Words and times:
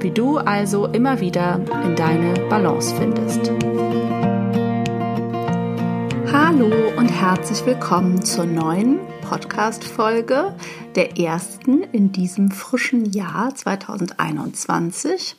wie 0.00 0.10
du 0.10 0.36
also 0.38 0.86
immer 0.86 1.20
wieder 1.20 1.60
in 1.84 1.96
deine 1.96 2.34
Balance 2.48 2.94
findest. 2.96 3.50
Hallo 6.32 6.70
und 6.96 7.08
herzlich 7.08 7.64
willkommen 7.64 8.22
zur 8.22 8.44
neuen 8.44 8.98
Podcast-Folge, 9.22 10.54
der 10.94 11.18
ersten 11.18 11.82
in 11.82 12.12
diesem 12.12 12.50
frischen 12.50 13.06
Jahr 13.06 13.54
2021. 13.54 15.36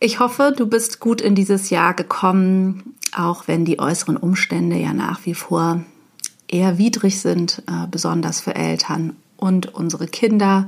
Ich 0.00 0.18
hoffe, 0.18 0.52
du 0.56 0.66
bist 0.66 0.98
gut 0.98 1.20
in 1.20 1.34
dieses 1.34 1.70
Jahr 1.70 1.94
gekommen, 1.94 2.96
auch 3.16 3.46
wenn 3.46 3.64
die 3.64 3.78
äußeren 3.78 4.16
Umstände 4.16 4.76
ja 4.76 4.92
nach 4.92 5.24
wie 5.24 5.34
vor 5.34 5.82
eher 6.48 6.78
widrig 6.78 7.20
sind, 7.20 7.62
äh, 7.68 7.86
besonders 7.88 8.40
für 8.40 8.56
Eltern 8.56 9.16
und 9.36 9.72
unsere 9.74 10.06
Kinder 10.06 10.66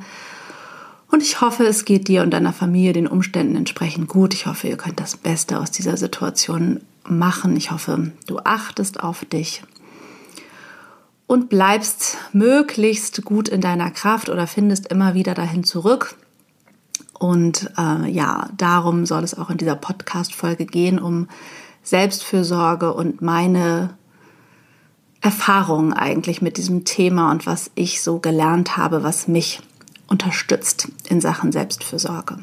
und 1.15 1.23
ich 1.23 1.41
hoffe, 1.41 1.65
es 1.65 1.85
geht 1.85 2.09
dir 2.09 2.23
und 2.23 2.33
deiner 2.33 2.53
Familie 2.53 2.93
den 2.93 3.07
Umständen 3.07 3.55
entsprechend 3.55 4.09
gut. 4.09 4.35
Ich 4.35 4.47
hoffe, 4.47 4.67
ihr 4.67 4.77
könnt 4.77 4.99
das 4.99 5.17
Beste 5.17 5.61
aus 5.61 5.71
dieser 5.71 5.97
Situation 5.97 6.81
machen. 7.09 7.57
Ich 7.57 7.71
hoffe, 7.71 8.11
du 8.27 8.41
achtest 8.41 8.99
auf 8.99 9.25
dich 9.25 9.63
und 11.29 11.49
bleibst 11.49 12.17
möglichst 12.33 13.25
gut 13.25 13.49
in 13.49 13.61
deiner 13.61 13.93
Kraft 13.93 14.29
oder 14.29 14.49
findest 14.49 14.89
immer 14.89 15.15
wieder 15.15 15.35
dahin 15.35 15.63
zurück. 15.63 16.17
Und 17.13 17.71
äh, 17.79 18.11
ja, 18.11 18.49
darum 18.57 19.07
soll 19.07 19.23
es 19.23 19.39
auch 19.39 19.51
in 19.51 19.57
dieser 19.57 19.77
Podcast-Folge 19.77 20.67
gehen, 20.67 20.99
um 20.99 21.29
Selbstfürsorge 21.85 22.93
und 22.93 23.23
meine 23.23 23.91
Erfahrungen 25.21 25.93
eigentlich 25.93 26.43
mit 26.43 26.57
diesem 26.57 26.85
Thema 26.85 27.31
und 27.31 27.47
was 27.47 27.71
ich 27.77 28.03
so 28.03 28.19
gelernt 28.19 28.77
habe, 28.77 29.05
was 29.05 29.29
mich 29.29 29.61
unterstützt 30.09 30.89
in 31.09 31.21
Sachen 31.21 31.53
Selbstfürsorge. 31.53 32.39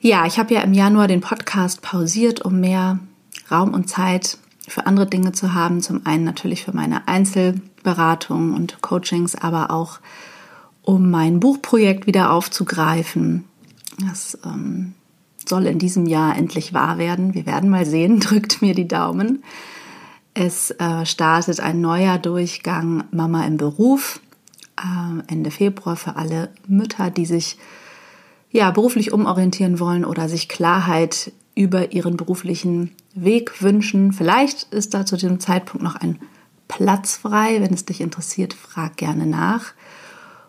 Ja, 0.00 0.26
ich 0.26 0.38
habe 0.38 0.54
ja 0.54 0.60
im 0.60 0.72
Januar 0.72 1.08
den 1.08 1.20
Podcast 1.20 1.82
pausiert, 1.82 2.40
um 2.42 2.60
mehr 2.60 3.00
Raum 3.50 3.74
und 3.74 3.88
Zeit 3.88 4.38
für 4.68 4.86
andere 4.86 5.06
Dinge 5.06 5.32
zu 5.32 5.54
haben. 5.54 5.80
Zum 5.80 6.06
einen 6.06 6.24
natürlich 6.24 6.64
für 6.64 6.72
meine 6.72 7.08
Einzelberatung 7.08 8.54
und 8.54 8.82
Coachings, 8.82 9.34
aber 9.34 9.70
auch 9.70 10.00
um 10.82 11.10
mein 11.10 11.40
Buchprojekt 11.40 12.06
wieder 12.06 12.30
aufzugreifen. 12.32 13.44
Das 13.98 14.38
ähm, 14.44 14.94
soll 15.48 15.66
in 15.66 15.78
diesem 15.78 16.06
Jahr 16.06 16.36
endlich 16.36 16.72
wahr 16.74 16.98
werden. 16.98 17.34
Wir 17.34 17.46
werden 17.46 17.70
mal 17.70 17.86
sehen. 17.86 18.20
Drückt 18.20 18.62
mir 18.62 18.74
die 18.74 18.88
Daumen. 18.88 19.42
Es 20.34 20.70
äh, 20.72 21.06
startet 21.06 21.60
ein 21.60 21.80
neuer 21.80 22.18
Durchgang 22.18 23.04
Mama 23.10 23.46
im 23.46 23.56
Beruf. 23.56 24.20
Äh, 24.78 25.32
Ende 25.32 25.50
Februar 25.50 25.96
für 25.96 26.16
alle 26.16 26.50
Mütter, 26.66 27.10
die 27.10 27.26
sich 27.26 27.58
ja 28.50 28.70
beruflich 28.70 29.12
umorientieren 29.12 29.80
wollen 29.80 30.04
oder 30.04 30.28
sich 30.28 30.48
Klarheit 30.48 31.32
über 31.54 31.92
ihren 31.92 32.16
beruflichen 32.16 32.94
Weg 33.14 33.62
wünschen. 33.62 34.12
Vielleicht 34.12 34.64
ist 34.74 34.94
da 34.94 35.06
zu 35.06 35.16
diesem 35.16 35.40
Zeitpunkt 35.40 35.82
noch 35.82 35.96
ein 35.96 36.18
Platz 36.68 37.16
frei. 37.16 37.60
Wenn 37.60 37.72
es 37.72 37.86
dich 37.86 38.00
interessiert, 38.00 38.52
frag 38.54 38.96
gerne 38.96 39.26
nach. 39.26 39.72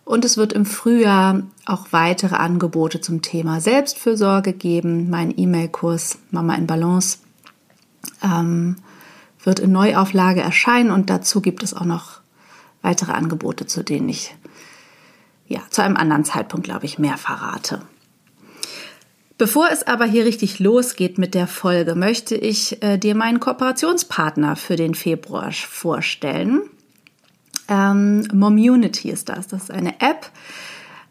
Und 0.03 0.25
es 0.25 0.37
wird 0.37 0.53
im 0.53 0.65
Frühjahr 0.65 1.43
auch 1.65 1.87
weitere 1.91 2.35
Angebote 2.35 3.01
zum 3.01 3.21
Thema 3.21 3.59
Selbstfürsorge 3.61 4.53
geben. 4.53 5.09
Mein 5.09 5.37
E-Mail-Kurs 5.37 6.19
Mama 6.31 6.55
in 6.55 6.67
Balance 6.67 7.19
ähm, 8.23 8.77
wird 9.43 9.59
in 9.59 9.71
Neuauflage 9.71 10.41
erscheinen 10.41 10.91
und 10.91 11.09
dazu 11.09 11.41
gibt 11.41 11.63
es 11.63 11.73
auch 11.73 11.85
noch 11.85 12.21
weitere 12.81 13.11
Angebote, 13.13 13.65
zu 13.65 13.83
denen 13.83 14.09
ich 14.09 14.35
ja 15.47 15.61
zu 15.69 15.81
einem 15.81 15.97
anderen 15.97 16.25
Zeitpunkt, 16.25 16.65
glaube 16.65 16.85
ich, 16.85 16.99
mehr 16.99 17.17
verrate. 17.17 17.81
Bevor 19.37 19.69
es 19.71 19.85
aber 19.85 20.05
hier 20.05 20.25
richtig 20.25 20.57
losgeht 20.57 21.19
mit 21.19 21.35
der 21.35 21.45
Folge, 21.45 21.93
möchte 21.93 22.35
ich 22.35 22.81
äh, 22.81 22.97
dir 22.97 23.13
meinen 23.13 23.39
Kooperationspartner 23.39 24.55
für 24.55 24.75
den 24.75 24.95
Februar 24.95 25.51
vorstellen. 25.51 26.63
Ähm, 27.67 28.27
Momunity 28.33 29.11
ist 29.11 29.29
das. 29.29 29.47
Das 29.47 29.63
ist 29.63 29.71
eine 29.71 30.01
App, 30.01 30.31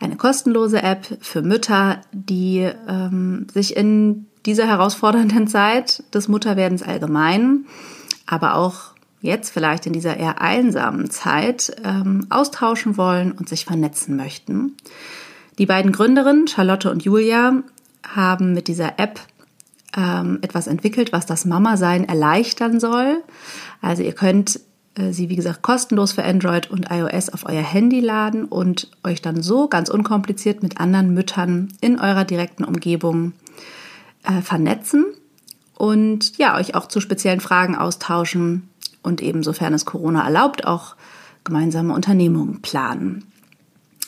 eine 0.00 0.16
kostenlose 0.16 0.82
App 0.82 1.06
für 1.20 1.42
Mütter, 1.42 2.00
die 2.12 2.68
ähm, 2.88 3.46
sich 3.54 3.76
in 3.76 4.26
dieser 4.44 4.66
herausfordernden 4.66 5.46
Zeit 5.46 6.02
des 6.12 6.26
Mutterwerdens 6.26 6.82
allgemein, 6.82 7.66
aber 8.26 8.56
auch 8.56 8.95
jetzt 9.26 9.50
vielleicht 9.50 9.86
in 9.86 9.92
dieser 9.92 10.16
eher 10.16 10.40
einsamen 10.40 11.10
Zeit 11.10 11.76
ähm, 11.84 12.26
austauschen 12.30 12.96
wollen 12.96 13.32
und 13.32 13.48
sich 13.48 13.66
vernetzen 13.66 14.16
möchten. 14.16 14.76
Die 15.58 15.66
beiden 15.66 15.92
Gründerinnen, 15.92 16.48
Charlotte 16.48 16.90
und 16.90 17.04
Julia, 17.04 17.62
haben 18.06 18.54
mit 18.54 18.68
dieser 18.68 18.98
App 18.98 19.20
ähm, 19.96 20.38
etwas 20.42 20.66
entwickelt, 20.66 21.12
was 21.12 21.26
das 21.26 21.44
Mama-Sein 21.44 22.08
erleichtern 22.08 22.80
soll. 22.80 23.22
Also 23.80 24.02
ihr 24.02 24.12
könnt 24.12 24.60
äh, 24.96 25.12
sie, 25.12 25.28
wie 25.28 25.36
gesagt, 25.36 25.62
kostenlos 25.62 26.12
für 26.12 26.24
Android 26.24 26.70
und 26.70 26.90
iOS 26.90 27.30
auf 27.30 27.46
euer 27.46 27.62
Handy 27.62 28.00
laden 28.00 28.44
und 28.44 28.90
euch 29.04 29.22
dann 29.22 29.42
so 29.42 29.68
ganz 29.68 29.88
unkompliziert 29.88 30.62
mit 30.62 30.80
anderen 30.80 31.14
Müttern 31.14 31.68
in 31.80 31.98
eurer 31.98 32.24
direkten 32.24 32.64
Umgebung 32.64 33.32
äh, 34.24 34.42
vernetzen 34.42 35.06
und 35.74 36.38
ja, 36.38 36.56
euch 36.56 36.74
auch 36.74 36.86
zu 36.86 37.00
speziellen 37.00 37.40
Fragen 37.40 37.76
austauschen 37.76 38.68
und 39.06 39.22
eben, 39.22 39.44
sofern 39.44 39.72
es 39.72 39.84
Corona 39.84 40.24
erlaubt, 40.24 40.66
auch 40.66 40.96
gemeinsame 41.44 41.94
Unternehmungen 41.94 42.60
planen. 42.60 43.24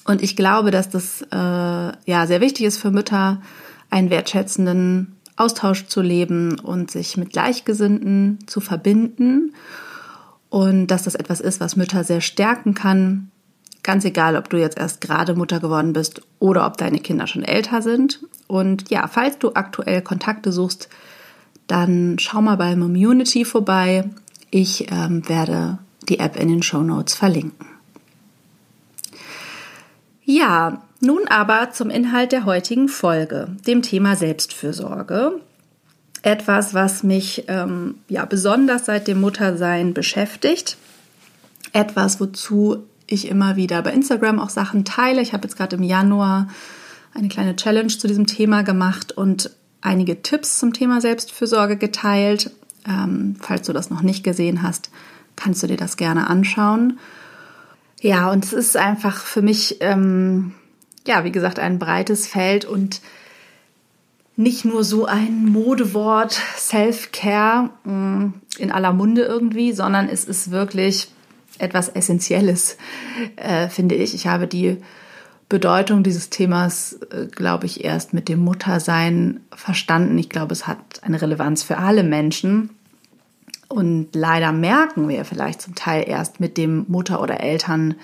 Und 0.04 0.22
ich 0.22 0.34
glaube, 0.34 0.72
dass 0.72 0.90
das 0.90 1.22
äh, 1.30 1.36
ja 1.36 2.26
sehr 2.26 2.40
wichtig 2.40 2.66
ist 2.66 2.78
für 2.78 2.90
Mütter, 2.90 3.40
einen 3.90 4.10
wertschätzenden 4.10 5.16
Austausch 5.36 5.86
zu 5.86 6.02
leben 6.02 6.58
und 6.58 6.90
sich 6.90 7.16
mit 7.16 7.30
Gleichgesinnten 7.30 8.40
zu 8.46 8.60
verbinden. 8.60 9.54
Und 10.50 10.88
dass 10.88 11.04
das 11.04 11.14
etwas 11.14 11.40
ist, 11.40 11.60
was 11.60 11.76
Mütter 11.76 12.02
sehr 12.02 12.20
stärken 12.20 12.74
kann. 12.74 13.30
Ganz 13.84 14.04
egal, 14.04 14.34
ob 14.34 14.50
du 14.50 14.56
jetzt 14.56 14.78
erst 14.78 15.00
gerade 15.00 15.34
Mutter 15.34 15.60
geworden 15.60 15.92
bist 15.92 16.22
oder 16.40 16.66
ob 16.66 16.76
deine 16.76 16.98
Kinder 16.98 17.28
schon 17.28 17.44
älter 17.44 17.82
sind. 17.82 18.20
Und 18.48 18.90
ja, 18.90 19.06
falls 19.06 19.38
du 19.38 19.52
aktuell 19.54 20.02
Kontakte 20.02 20.50
suchst, 20.50 20.88
dann 21.68 22.16
schau 22.18 22.40
mal 22.42 22.56
bei 22.56 22.72
Community 22.72 23.44
vorbei. 23.44 24.10
Ich 24.50 24.90
ähm, 24.90 25.28
werde 25.28 25.78
die 26.08 26.18
App 26.18 26.36
in 26.36 26.48
den 26.48 26.62
Show 26.62 26.82
Notes 26.82 27.14
verlinken. 27.14 27.66
Ja, 30.24 30.82
nun 31.00 31.28
aber 31.28 31.70
zum 31.70 31.90
Inhalt 31.90 32.32
der 32.32 32.44
heutigen 32.44 32.88
Folge, 32.88 33.56
dem 33.66 33.82
Thema 33.82 34.16
Selbstfürsorge. 34.16 35.40
Etwas, 36.22 36.74
was 36.74 37.02
mich 37.02 37.44
ähm, 37.48 37.94
ja 38.08 38.24
besonders 38.24 38.86
seit 38.86 39.06
dem 39.06 39.20
Muttersein 39.20 39.94
beschäftigt. 39.94 40.76
Etwas, 41.72 42.20
wozu 42.20 42.84
ich 43.06 43.28
immer 43.28 43.56
wieder 43.56 43.82
bei 43.82 43.92
Instagram 43.92 44.40
auch 44.40 44.50
Sachen 44.50 44.84
teile. 44.84 45.22
Ich 45.22 45.32
habe 45.32 45.44
jetzt 45.44 45.56
gerade 45.56 45.76
im 45.76 45.82
Januar 45.82 46.48
eine 47.14 47.28
kleine 47.28 47.56
Challenge 47.56 47.88
zu 47.88 48.06
diesem 48.06 48.26
Thema 48.26 48.62
gemacht 48.62 49.12
und 49.12 49.50
einige 49.80 50.22
Tipps 50.22 50.58
zum 50.58 50.72
Thema 50.72 51.00
Selbstfürsorge 51.00 51.76
geteilt. 51.76 52.50
Ähm, 52.86 53.36
falls 53.40 53.66
du 53.66 53.72
das 53.72 53.90
noch 53.90 54.02
nicht 54.02 54.24
gesehen 54.24 54.62
hast, 54.62 54.90
kannst 55.36 55.62
du 55.62 55.66
dir 55.66 55.76
das 55.76 55.96
gerne 55.96 56.28
anschauen. 56.28 56.98
Ja, 58.00 58.30
und 58.30 58.44
es 58.44 58.52
ist 58.52 58.76
einfach 58.76 59.24
für 59.24 59.42
mich, 59.42 59.78
ähm, 59.80 60.52
ja, 61.06 61.24
wie 61.24 61.32
gesagt, 61.32 61.58
ein 61.58 61.78
breites 61.78 62.26
Feld 62.26 62.64
und 62.64 63.00
nicht 64.36 64.64
nur 64.64 64.84
so 64.84 65.04
ein 65.06 65.46
Modewort, 65.46 66.40
Self-Care 66.56 67.70
mm, 67.84 68.34
in 68.58 68.70
aller 68.70 68.92
Munde 68.92 69.22
irgendwie, 69.22 69.72
sondern 69.72 70.08
es 70.08 70.24
ist 70.24 70.52
wirklich 70.52 71.08
etwas 71.58 71.88
Essentielles, 71.88 72.76
äh, 73.34 73.68
finde 73.68 73.96
ich. 73.96 74.14
Ich 74.14 74.28
habe 74.28 74.46
die 74.46 74.76
Bedeutung 75.48 76.02
dieses 76.02 76.28
Themas, 76.28 76.98
äh, 77.10 77.26
glaube 77.26 77.66
ich, 77.66 77.84
erst 77.84 78.12
mit 78.12 78.28
dem 78.28 78.40
Muttersein 78.40 79.40
verstanden. 79.54 80.18
Ich 80.18 80.28
glaube, 80.28 80.52
es 80.52 80.66
hat 80.66 80.78
eine 81.02 81.20
Relevanz 81.20 81.62
für 81.62 81.78
alle 81.78 82.02
Menschen. 82.02 82.70
Und 83.68 84.08
leider 84.14 84.52
merken 84.52 85.08
wir 85.08 85.24
vielleicht 85.24 85.60
zum 85.60 85.74
Teil 85.74 86.04
erst 86.06 86.40
mit 86.40 86.56
dem 86.56 86.84
Mutter- 86.88 87.22
oder 87.22 87.40
Eltern 87.40 87.94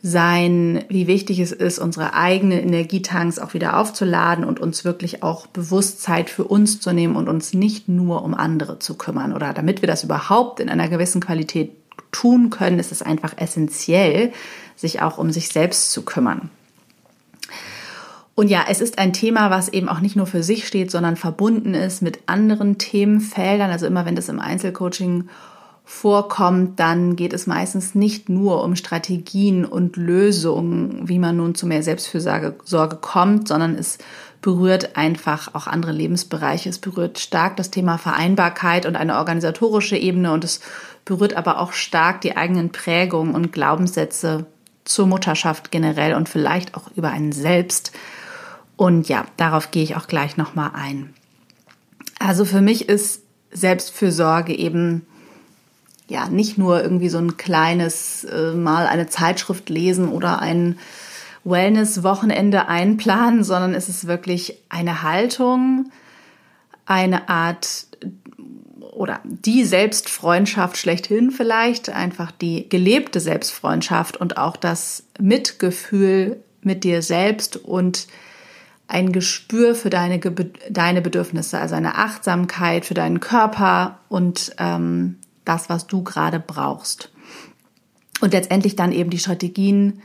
sein, 0.00 0.84
wie 0.88 1.08
wichtig 1.08 1.40
es 1.40 1.50
ist, 1.50 1.80
unsere 1.80 2.14
eigenen 2.14 2.60
Energietanks 2.60 3.40
auch 3.40 3.54
wieder 3.54 3.76
aufzuladen 3.78 4.44
und 4.44 4.60
uns 4.60 4.84
wirklich 4.84 5.24
auch 5.24 5.48
bewusst 5.48 6.02
Zeit 6.02 6.30
für 6.30 6.44
uns 6.44 6.80
zu 6.80 6.92
nehmen 6.92 7.16
und 7.16 7.28
uns 7.28 7.52
nicht 7.52 7.88
nur 7.88 8.22
um 8.22 8.34
andere 8.34 8.78
zu 8.78 8.94
kümmern. 8.94 9.32
Oder 9.32 9.52
damit 9.52 9.82
wir 9.82 9.88
das 9.88 10.04
überhaupt 10.04 10.60
in 10.60 10.68
einer 10.68 10.88
gewissen 10.88 11.20
Qualität 11.20 11.72
tun 12.12 12.50
können, 12.50 12.78
ist 12.78 12.92
es 12.92 13.02
einfach 13.02 13.34
essentiell, 13.36 14.32
sich 14.78 15.02
auch 15.02 15.18
um 15.18 15.30
sich 15.30 15.48
selbst 15.48 15.92
zu 15.92 16.02
kümmern. 16.02 16.50
Und 18.34 18.48
ja, 18.48 18.66
es 18.68 18.80
ist 18.80 18.98
ein 18.98 19.12
Thema, 19.12 19.50
was 19.50 19.68
eben 19.68 19.88
auch 19.88 19.98
nicht 19.98 20.14
nur 20.14 20.26
für 20.26 20.44
sich 20.44 20.64
steht, 20.66 20.92
sondern 20.92 21.16
verbunden 21.16 21.74
ist 21.74 22.02
mit 22.02 22.20
anderen 22.26 22.78
Themenfeldern. 22.78 23.72
Also 23.72 23.84
immer 23.84 24.06
wenn 24.06 24.14
das 24.14 24.28
im 24.28 24.38
Einzelcoaching 24.38 25.28
vorkommt, 25.84 26.78
dann 26.78 27.16
geht 27.16 27.32
es 27.32 27.48
meistens 27.48 27.96
nicht 27.96 28.28
nur 28.28 28.62
um 28.62 28.76
Strategien 28.76 29.64
und 29.64 29.96
Lösungen, 29.96 31.08
wie 31.08 31.18
man 31.18 31.36
nun 31.36 31.56
zu 31.56 31.66
mehr 31.66 31.82
Selbstfürsorge 31.82 32.96
kommt, 33.00 33.48
sondern 33.48 33.74
es 33.74 33.98
berührt 34.40 34.96
einfach 34.96 35.54
auch 35.54 35.66
andere 35.66 35.92
Lebensbereiche. 35.92 36.68
Es 36.68 36.78
berührt 36.78 37.18
stark 37.18 37.56
das 37.56 37.72
Thema 37.72 37.98
Vereinbarkeit 37.98 38.86
und 38.86 38.94
eine 38.94 39.16
organisatorische 39.16 39.96
Ebene 39.96 40.30
und 40.32 40.44
es 40.44 40.60
berührt 41.04 41.34
aber 41.34 41.58
auch 41.58 41.72
stark 41.72 42.20
die 42.20 42.36
eigenen 42.36 42.70
Prägungen 42.70 43.34
und 43.34 43.50
Glaubenssätze 43.50 44.46
zur 44.88 45.06
Mutterschaft 45.06 45.70
generell 45.70 46.14
und 46.14 46.28
vielleicht 46.28 46.74
auch 46.74 46.90
über 46.96 47.10
einen 47.10 47.32
selbst. 47.32 47.92
Und 48.76 49.08
ja, 49.08 49.26
darauf 49.36 49.70
gehe 49.70 49.82
ich 49.82 49.96
auch 49.96 50.06
gleich 50.06 50.36
nochmal 50.36 50.70
ein. 50.74 51.14
Also 52.18 52.44
für 52.44 52.60
mich 52.60 52.88
ist 52.88 53.22
Selbstfürsorge 53.50 54.54
eben 54.54 55.06
ja 56.08 56.28
nicht 56.28 56.58
nur 56.58 56.82
irgendwie 56.82 57.10
so 57.10 57.18
ein 57.18 57.36
kleines 57.36 58.24
äh, 58.24 58.52
Mal 58.54 58.86
eine 58.86 59.08
Zeitschrift 59.08 59.68
lesen 59.68 60.08
oder 60.08 60.40
ein 60.40 60.78
Wellness-Wochenende 61.44 62.66
einplanen, 62.66 63.44
sondern 63.44 63.74
es 63.74 63.88
ist 63.88 64.06
wirklich 64.06 64.58
eine 64.68 65.02
Haltung, 65.02 65.90
eine 66.86 67.28
Art 67.28 67.86
oder 68.98 69.20
die 69.22 69.64
Selbstfreundschaft 69.64 70.76
schlechthin 70.76 71.30
vielleicht, 71.30 71.88
einfach 71.88 72.32
die 72.32 72.68
gelebte 72.68 73.20
Selbstfreundschaft 73.20 74.16
und 74.16 74.38
auch 74.38 74.56
das 74.56 75.04
Mitgefühl 75.20 76.42
mit 76.62 76.82
dir 76.82 77.00
selbst 77.00 77.56
und 77.56 78.08
ein 78.88 79.12
Gespür 79.12 79.76
für 79.76 79.88
deine, 79.88 80.18
deine 80.18 81.00
Bedürfnisse, 81.00 81.60
also 81.60 81.76
eine 81.76 81.94
Achtsamkeit 81.94 82.86
für 82.86 82.94
deinen 82.94 83.20
Körper 83.20 84.00
und 84.08 84.52
ähm, 84.58 85.16
das, 85.44 85.68
was 85.68 85.86
du 85.86 86.02
gerade 86.02 86.40
brauchst. 86.40 87.12
Und 88.20 88.32
letztendlich 88.32 88.74
dann 88.74 88.90
eben 88.90 89.10
die 89.10 89.20
Strategien, 89.20 90.02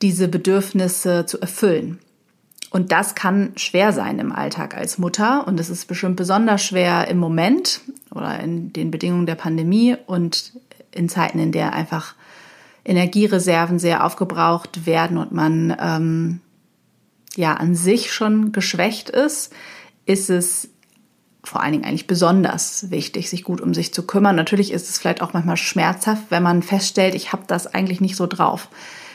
diese 0.00 0.28
Bedürfnisse 0.28 1.26
zu 1.26 1.38
erfüllen. 1.38 1.98
Und 2.74 2.90
das 2.90 3.14
kann 3.14 3.52
schwer 3.54 3.92
sein 3.92 4.18
im 4.18 4.32
Alltag 4.32 4.76
als 4.76 4.98
Mutter 4.98 5.46
und 5.46 5.60
es 5.60 5.70
ist 5.70 5.86
bestimmt 5.86 6.16
besonders 6.16 6.60
schwer 6.60 7.06
im 7.06 7.18
Moment 7.18 7.82
oder 8.12 8.40
in 8.40 8.72
den 8.72 8.90
Bedingungen 8.90 9.26
der 9.26 9.36
Pandemie 9.36 9.96
und 10.08 10.54
in 10.90 11.08
Zeiten, 11.08 11.38
in 11.38 11.52
der 11.52 11.72
einfach 11.72 12.16
Energiereserven 12.84 13.78
sehr 13.78 14.04
aufgebraucht 14.04 14.86
werden 14.86 15.18
und 15.18 15.30
man 15.30 15.76
ähm, 15.78 16.40
ja 17.36 17.54
an 17.54 17.76
sich 17.76 18.12
schon 18.12 18.50
geschwächt 18.50 19.08
ist, 19.08 19.52
ist 20.04 20.28
es 20.28 20.68
vor 21.44 21.62
allen 21.62 21.74
Dingen 21.74 21.84
eigentlich 21.84 22.08
besonders 22.08 22.90
wichtig, 22.90 23.30
sich 23.30 23.44
gut 23.44 23.60
um 23.60 23.72
sich 23.72 23.94
zu 23.94 24.04
kümmern. 24.04 24.34
Natürlich 24.34 24.72
ist 24.72 24.90
es 24.90 24.98
vielleicht 24.98 25.22
auch 25.22 25.32
manchmal 25.32 25.58
schmerzhaft, 25.58 26.24
wenn 26.30 26.42
man 26.42 26.60
feststellt, 26.64 27.14
ich 27.14 27.32
habe 27.32 27.44
das 27.46 27.72
eigentlich 27.72 28.00
nicht 28.00 28.16
so 28.16 28.26
drauf 28.26 28.68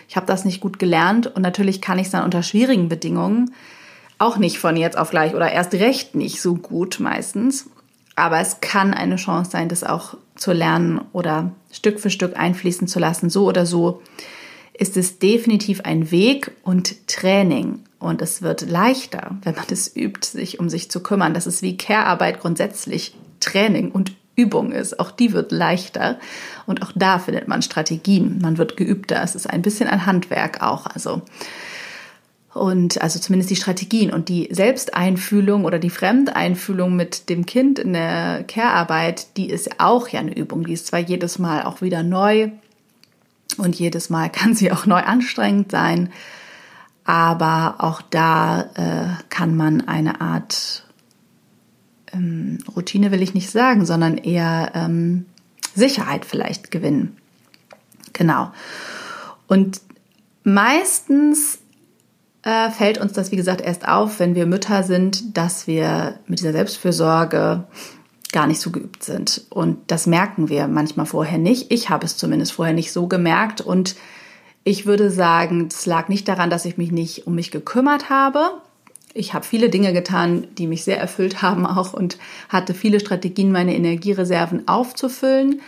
ich 0.09 0.15
habe 0.15 0.25
das 0.25 0.43
nicht 0.43 0.59
gut 0.59 0.79
gelernt 0.79 1.27
und 1.27 1.43
natürlich 1.43 1.81
kann 1.81 1.99
ich 1.99 2.07
es 2.07 2.11
dann 2.11 2.25
unter 2.25 2.41
schwierigen 2.41 2.89
Bedingungen 2.89 3.53
auch 4.17 4.37
nicht 4.37 4.57
von 4.57 4.75
jetzt 4.75 4.97
auf 4.97 5.11
gleich 5.11 5.35
oder 5.35 5.51
erst 5.51 5.73
recht 5.75 6.15
nicht 6.15 6.41
so 6.41 6.55
gut 6.55 6.99
meistens. 6.99 7.69
Aber 8.15 8.39
es 8.39 8.59
kann 8.59 8.93
eine 8.93 9.15
Chance 9.15 9.51
sein, 9.51 9.69
das 9.69 9.83
auch 9.83 10.17
zu 10.35 10.51
lernen 10.51 10.99
oder 11.13 11.51
Stück 11.71 11.99
für 11.99 12.09
Stück 12.09 12.37
einfließen 12.37 12.87
zu 12.87 12.99
lassen. 12.99 13.29
So 13.29 13.45
oder 13.45 13.65
so 13.65 14.01
ist 14.73 14.97
es 14.97 15.19
definitiv 15.19 15.81
ein 15.81 16.11
Weg 16.11 16.51
und 16.63 17.07
Training. 17.07 17.79
Und 17.99 18.21
es 18.21 18.41
wird 18.41 18.69
leichter, 18.69 19.37
wenn 19.43 19.55
man 19.55 19.65
es 19.69 19.95
übt, 19.95 20.25
sich 20.25 20.59
um 20.59 20.69
sich 20.69 20.89
zu 20.89 21.01
kümmern. 21.01 21.33
Das 21.33 21.47
ist 21.47 21.61
wie 21.61 21.77
Care-Arbeit 21.77 22.41
grundsätzlich 22.41 23.15
Training 23.39 23.91
und 23.91 24.13
Übung 24.39 24.71
ist. 24.71 24.99
Auch 24.99 25.11
die 25.11 25.33
wird 25.33 25.51
leichter 25.51 26.19
und 26.65 26.81
auch 26.81 26.91
da 26.95 27.19
findet 27.19 27.47
man 27.47 27.61
Strategien. 27.61 28.39
Man 28.41 28.57
wird 28.57 28.77
geübter. 28.77 29.21
Es 29.23 29.35
ist 29.35 29.49
ein 29.49 29.61
bisschen 29.61 29.89
ein 29.89 30.05
Handwerk 30.05 30.61
auch. 30.61 30.85
Also 30.87 31.21
und 32.53 33.01
also 33.01 33.19
zumindest 33.19 33.51
die 33.51 33.55
Strategien 33.55 34.11
und 34.11 34.27
die 34.27 34.49
Selbsteinfühlung 34.51 35.65
oder 35.65 35.77
die 35.77 35.91
Fremdeinfühlung 35.91 36.95
mit 36.95 37.29
dem 37.29 37.45
Kind 37.45 37.77
in 37.77 37.93
der 37.93 38.43
Care-Arbeit, 38.43 39.37
die 39.37 39.49
ist 39.49 39.79
auch 39.79 40.07
ja 40.07 40.19
eine 40.19 40.35
Übung. 40.35 40.65
Die 40.65 40.73
ist 40.73 40.87
zwar 40.87 40.99
jedes 40.99 41.37
Mal 41.37 41.63
auch 41.63 41.81
wieder 41.81 42.01
neu 42.01 42.49
und 43.57 43.75
jedes 43.75 44.09
Mal 44.09 44.29
kann 44.31 44.55
sie 44.55 44.71
auch 44.71 44.85
neu 44.85 44.99
anstrengend 44.99 45.71
sein, 45.71 46.11
aber 47.05 47.75
auch 47.79 48.01
da 48.01 48.61
äh, 48.75 49.23
kann 49.29 49.55
man 49.55 49.87
eine 49.87 50.21
Art 50.21 50.85
ähm, 52.13 52.59
Routine 52.75 53.11
will 53.11 53.21
ich 53.21 53.33
nicht 53.33 53.49
sagen, 53.49 53.85
sondern 53.85 54.17
eher 54.17 54.71
ähm, 54.75 55.25
Sicherheit 55.75 56.25
vielleicht 56.25 56.71
gewinnen. 56.71 57.17
Genau. 58.13 58.51
Und 59.47 59.81
meistens 60.43 61.59
äh, 62.43 62.69
fällt 62.69 62.97
uns 62.97 63.13
das, 63.13 63.31
wie 63.31 63.35
gesagt, 63.35 63.61
erst 63.61 63.87
auf, 63.87 64.19
wenn 64.19 64.35
wir 64.35 64.45
Mütter 64.45 64.83
sind, 64.83 65.37
dass 65.37 65.67
wir 65.67 66.19
mit 66.27 66.39
dieser 66.39 66.53
Selbstfürsorge 66.53 67.65
gar 68.31 68.47
nicht 68.47 68.61
so 68.61 68.71
geübt 68.71 69.03
sind. 69.03 69.45
Und 69.49 69.79
das 69.87 70.05
merken 70.05 70.49
wir 70.49 70.67
manchmal 70.67 71.05
vorher 71.05 71.39
nicht. 71.39 71.71
Ich 71.71 71.89
habe 71.89 72.05
es 72.05 72.17
zumindest 72.17 72.53
vorher 72.53 72.73
nicht 72.73 72.91
so 72.91 73.07
gemerkt. 73.07 73.61
Und 73.61 73.95
ich 74.63 74.85
würde 74.85 75.09
sagen, 75.09 75.67
es 75.69 75.85
lag 75.85 76.09
nicht 76.09 76.27
daran, 76.27 76.49
dass 76.49 76.65
ich 76.65 76.77
mich 76.77 76.91
nicht 76.91 77.25
um 77.25 77.35
mich 77.35 77.51
gekümmert 77.51 78.09
habe, 78.09 78.61
ich 79.13 79.33
habe 79.33 79.45
viele 79.45 79.69
Dinge 79.69 79.93
getan, 79.93 80.47
die 80.57 80.67
mich 80.67 80.83
sehr 80.83 80.99
erfüllt 80.99 81.41
haben 81.41 81.65
auch 81.65 81.93
und 81.93 82.17
hatte 82.47 82.73
viele 82.73 82.99
Strategien, 82.99 83.51
meine 83.51 83.75
Energiereserven 83.75 84.67
aufzufüllen. 84.67 85.61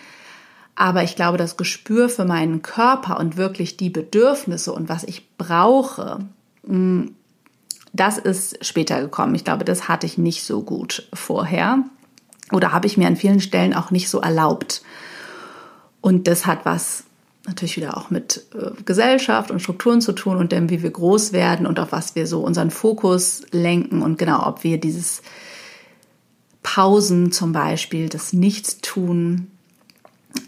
Aber 0.75 1.03
ich 1.03 1.15
glaube, 1.15 1.38
das 1.38 1.57
Gespür 1.57 2.10
für 2.10 2.25
meinen 2.25 2.62
Körper 2.62 3.19
und 3.19 3.38
wirklich 3.38 3.77
die 3.77 3.89
Bedürfnisse 3.89 4.74
und 4.74 4.89
was 4.89 5.03
ich 5.03 5.27
brauche, 5.38 6.19
mm, 6.65 7.07
das 7.93 8.17
ist 8.17 8.65
später 8.65 9.01
gekommen. 9.01 9.36
Ich 9.36 9.43
glaube, 9.43 9.65
das 9.65 9.88
hatte 9.88 10.05
ich 10.05 10.17
nicht 10.17 10.43
so 10.43 10.63
gut 10.63 11.10
vorher 11.13 11.83
oder 12.51 12.71
habe 12.71 12.88
ich 12.88 12.98
mir 12.98 13.07
an 13.07 13.17
vielen 13.17 13.41
Stellen 13.41 13.74
auch 13.74 13.91
nicht 13.91 14.10
so 14.10 14.21
erlaubt. 14.21 14.81
Und 16.00 16.27
das 16.27 16.45
hat 16.45 16.65
was 16.65 17.03
natürlich 17.45 17.77
wieder 17.77 17.98
auch 17.98 18.10
mit 18.10 18.45
äh, 18.53 18.71
Gesellschaft 18.86 19.51
und 19.51 19.62
Strukturen 19.62 20.01
zu 20.01 20.13
tun 20.13 20.38
und 20.38 20.51
dem, 20.51 20.69
wie 20.69 20.83
wir 20.83 20.91
groß 20.91 21.33
werden 21.33 21.65
und 21.65 21.79
auf 21.79 21.91
was 21.91 22.15
wir 22.15 22.27
so 22.27 22.41
unseren 22.41 22.71
Fokus 22.71 23.41
lenken 23.51 24.01
und 24.01 24.17
genau, 24.17 24.45
ob 24.45 24.63
wir 24.63 24.79
dieses 24.79 25.21
Pausen 26.63 27.31
zum 27.31 27.53
Beispiel, 27.53 28.10
das 28.10 28.33
Nichtstun 28.33 29.48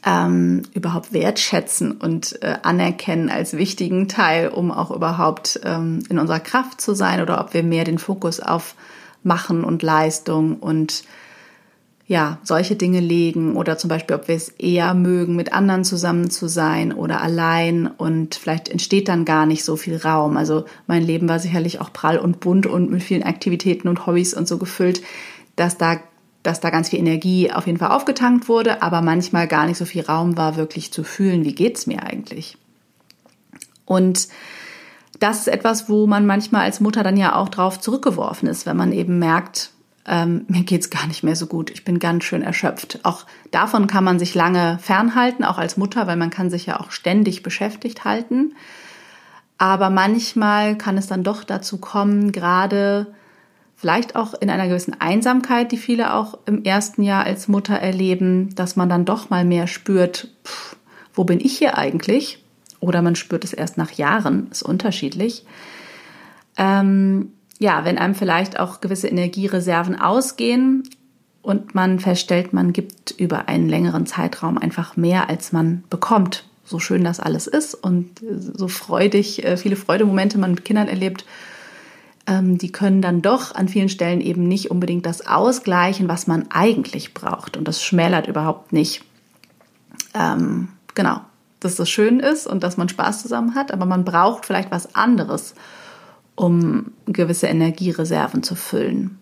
ähm, 0.05 0.63
überhaupt 0.73 1.13
wertschätzen 1.13 1.91
und 1.91 2.41
äh, 2.41 2.57
anerkennen 2.62 3.29
als 3.29 3.53
wichtigen 3.53 4.07
Teil, 4.07 4.50
um 4.50 4.71
auch 4.71 4.91
überhaupt 4.91 5.59
ähm, 5.63 6.03
in 6.09 6.19
unserer 6.19 6.39
Kraft 6.39 6.79
zu 6.79 6.93
sein 6.93 7.21
oder 7.21 7.41
ob 7.41 7.53
wir 7.53 7.63
mehr 7.63 7.83
den 7.83 7.97
Fokus 7.97 8.39
auf 8.39 8.75
Machen 9.23 9.63
und 9.63 9.81
Leistung 9.81 10.57
und 10.57 11.03
ja, 12.13 12.38
solche 12.43 12.75
Dinge 12.75 13.00
legen 13.00 13.55
oder 13.55 13.75
zum 13.75 13.88
Beispiel, 13.88 14.15
ob 14.15 14.27
wir 14.27 14.36
es 14.36 14.50
eher 14.50 14.93
mögen, 14.93 15.36
mit 15.36 15.51
anderen 15.51 15.84
zusammen 15.84 16.29
zu 16.29 16.48
sein 16.48 16.93
oder 16.93 17.22
allein 17.22 17.88
und 17.88 18.36
vielleicht 18.36 18.70
entsteht 18.70 19.08
dann 19.08 19.25
gar 19.25 19.48
nicht 19.48 19.63
so 19.63 19.77
viel 19.77 19.98
Raum. 19.98 20.38
Also 20.38 20.65
mein 20.86 21.01
Leben 21.01 21.27
war 21.27 21.39
sicherlich 21.39 21.82
auch 21.82 21.91
prall 21.91 22.20
und 22.20 22.39
bunt 22.39 22.67
und 22.67 22.91
mit 22.91 23.01
vielen 23.01 23.24
Aktivitäten 23.24 23.88
und 23.88 24.05
Hobbys 24.05 24.36
und 24.36 24.48
so 24.48 24.60
gefüllt, 24.60 25.01
dass 25.55 25.79
da, 25.79 25.98
dass 26.43 26.60
da 26.60 26.70
ganz 26.70 26.89
viel 26.89 27.00
Energie 27.00 27.51
auf 27.51 27.65
jeden 27.65 27.79
Fall 27.79 27.89
aufgetankt 27.89 28.48
wurde, 28.48 28.84
aber 28.84 29.01
manchmal 29.01 29.48
gar 29.48 29.65
nicht 29.65 29.79
so 29.79 29.86
viel 29.86 30.03
Raum 30.03 30.38
war, 30.38 30.55
wirklich 30.55 30.93
zu 30.93 31.03
fühlen, 31.03 31.46
wie 31.46 31.55
geht's 31.55 31.88
mir 31.88 32.03
eigentlich. 32.03 32.60
Und 33.86 34.27
das 35.20 35.39
ist 35.39 35.48
etwas, 35.48 35.89
wo 35.89 36.05
man 36.05 36.27
manchmal 36.27 36.62
als 36.62 36.79
Mutter 36.79 37.01
dann 37.01 37.17
ja 37.17 37.36
auch 37.36 37.50
drauf 37.50 37.79
zurückgeworfen 37.79 38.48
ist, 38.48 38.67
wenn 38.67 38.77
man 38.77 38.91
eben 38.91 39.17
merkt, 39.17 39.72
ähm, 40.05 40.45
mir 40.48 40.63
geht's 40.63 40.89
gar 40.89 41.07
nicht 41.07 41.24
mehr 41.24 41.36
so 41.36 41.48
gut, 41.48 41.69
ich 41.72 41.86
bin 41.86 42.00
ganz 42.00 42.25
schön 42.25 42.41
erschöpft. 42.41 43.00
Auch 43.03 43.25
davon 43.51 43.88
kann 43.88 44.03
man 44.03 44.19
sich 44.19 44.36
lange 44.36 44.77
fernhalten, 44.81 45.43
auch 45.45 45.57
als 45.57 45.77
Mutter, 45.77 46.07
weil 46.07 46.17
man 46.17 46.29
kann 46.29 46.50
sich 46.50 46.65
ja 46.65 46.79
auch 46.79 46.91
ständig 46.91 47.43
beschäftigt 47.43 48.03
halten. 48.03 48.55
Aber 49.57 49.89
manchmal 49.89 50.77
kann 50.77 50.98
es 50.98 51.07
dann 51.07 51.24
doch 51.24 51.43
dazu 51.43 51.77
kommen, 51.77 52.31
gerade 52.31 53.13
vielleicht 53.75 54.15
auch 54.15 54.33
in 54.33 54.50
einer 54.50 54.67
gewissen 54.67 55.00
Einsamkeit, 55.00 55.72
die 55.72 55.77
viele 55.77 56.13
auch 56.13 56.38
im 56.45 56.63
ersten 56.63 57.03
Jahr 57.03 57.25
als 57.25 57.48
Mutter 57.48 57.75
erleben, 57.75 58.53
dass 58.55 58.75
man 58.75 58.89
dann 58.89 59.05
doch 59.05 59.29
mal 59.29 59.45
mehr 59.45 59.67
spürt, 59.67 60.29
pff, 60.45 60.75
wo 61.13 61.24
bin 61.24 61.39
ich 61.39 61.57
hier 61.57 61.77
eigentlich? 61.77 62.43
Oder 62.79 63.01
man 63.01 63.15
spürt 63.15 63.45
es 63.45 63.53
erst 63.53 63.77
nach 63.77 63.91
Jahren, 63.91 64.48
ist 64.51 64.63
unterschiedlich. 64.63 65.45
Ähm, 66.57 67.31
ja, 67.60 67.86
wenn 67.86 67.98
einem 67.98 68.15
vielleicht 68.15 68.60
auch 68.60 68.81
gewisse 68.81 69.07
Energiereserven 69.07 70.00
ausgehen 70.00 70.83
und 71.41 71.75
man 71.75 72.00
feststellt, 72.00 72.53
man 72.53 72.74
gibt 72.74 73.12
über 73.12 73.48
einen 73.48 73.69
längeren 73.69 74.05
Zeitraum 74.05 74.57
einfach 74.57 74.98
mehr, 74.98 75.29
als 75.29 75.51
man 75.51 75.83
bekommt. 75.89 76.45
So 76.65 76.79
schön 76.79 77.03
das 77.03 77.19
alles 77.19 77.48
ist 77.48 77.75
und 77.75 78.22
so 78.39 78.67
freudig, 78.67 79.43
äh, 79.43 79.57
viele 79.57 79.75
Freudemomente 79.75 80.38
man 80.38 80.51
mit 80.51 80.65
Kindern 80.65 80.88
erlebt, 80.88 81.25
ähm, 82.25 82.57
die 82.57 82.72
können 82.72 83.01
dann 83.01 83.22
doch 83.22 83.53
an 83.53 83.67
vielen 83.67 83.89
Stellen 83.89 84.22
eben 84.22 84.48
nicht 84.48 84.72
unbedingt 84.72 85.05
das 85.05 85.27
ausgleichen, 85.27 86.07
was 86.07 86.25
man 86.25 86.45
eigentlich 86.50 87.13
braucht. 87.13 87.57
Und 87.57 87.67
das 87.67 87.83
schmälert 87.83 88.27
überhaupt 88.27 88.72
nicht. 88.72 89.03
Ähm, 90.13 90.69
genau, 90.95 91.19
dass 91.60 91.75
das 91.75 91.89
schön 91.89 92.19
ist 92.19 92.48
und 92.48 92.63
dass 92.63 92.77
man 92.77 92.89
Spaß 92.89 93.22
zusammen 93.22 93.55
hat, 93.55 93.72
aber 93.72 93.86
man 93.86 94.05
braucht 94.05 94.45
vielleicht 94.45 94.72
was 94.72 94.95
anderes, 94.95 95.55
um 96.36 96.92
gewisse 97.06 97.48
Energiereserven 97.48 98.44
zu 98.44 98.56
füllen. 98.56 99.20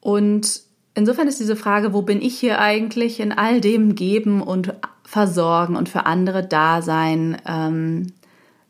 Und 0.00 0.62
insofern 0.94 1.28
ist 1.28 1.40
diese 1.40 1.56
Frage, 1.56 1.92
wo 1.92 2.02
bin 2.02 2.22
ich 2.22 2.38
hier 2.38 2.58
eigentlich 2.58 3.20
in 3.20 3.32
all 3.32 3.60
dem 3.60 3.94
Geben 3.94 4.42
und 4.42 4.74
Versorgen 5.04 5.76
und 5.76 5.88
für 5.88 6.06
andere 6.06 6.46
da 6.46 6.82
sein? 6.82 7.36
Ähm, 7.46 8.12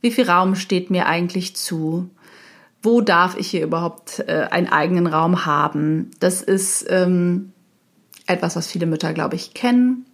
wie 0.01 0.11
viel 0.11 0.29
Raum 0.29 0.55
steht 0.55 0.91
mir 0.91 1.07
eigentlich 1.07 1.55
zu? 1.57 2.11
Wo 2.83 3.03
darf 3.03 3.37
ich 3.37 3.51
hier 3.51 3.63
überhaupt 3.63 4.21
äh, 4.27 4.49
einen 4.51 4.69
eigenen 4.69 5.07
Raum 5.07 5.45
haben? 5.45 6.11
Das 6.19 6.41
ist 6.41 6.87
ähm, 6.89 7.53
etwas, 8.27 8.57
was 8.57 8.67
viele 8.67 8.87
Mütter, 8.87 9.13
glaube 9.13 9.37
ich, 9.37 9.55
kennen, 9.55 10.07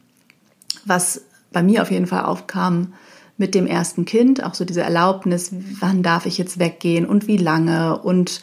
was 0.85 1.23
bei 1.53 1.63
mir 1.63 1.83
auf 1.83 1.91
jeden 1.91 2.07
Fall 2.07 2.25
aufkam 2.25 2.93
mit 3.39 3.55
dem 3.55 3.67
ersten 3.67 4.05
Kind, 4.05 4.43
auch 4.43 4.55
so 4.55 4.65
diese 4.65 4.83
Erlaubnis, 4.83 5.51
wann 5.81 6.03
darf 6.03 6.27
ich 6.27 6.39
jetzt 6.39 6.59
weggehen 6.59 7.07
und 7.07 7.27
wie 7.27 7.37
lange 7.37 7.99
und 7.99 8.43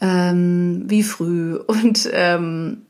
ähm, 0.00 0.84
wie 0.86 1.02
früh 1.02 1.56
und 1.66 2.08
ähm, 2.12 2.82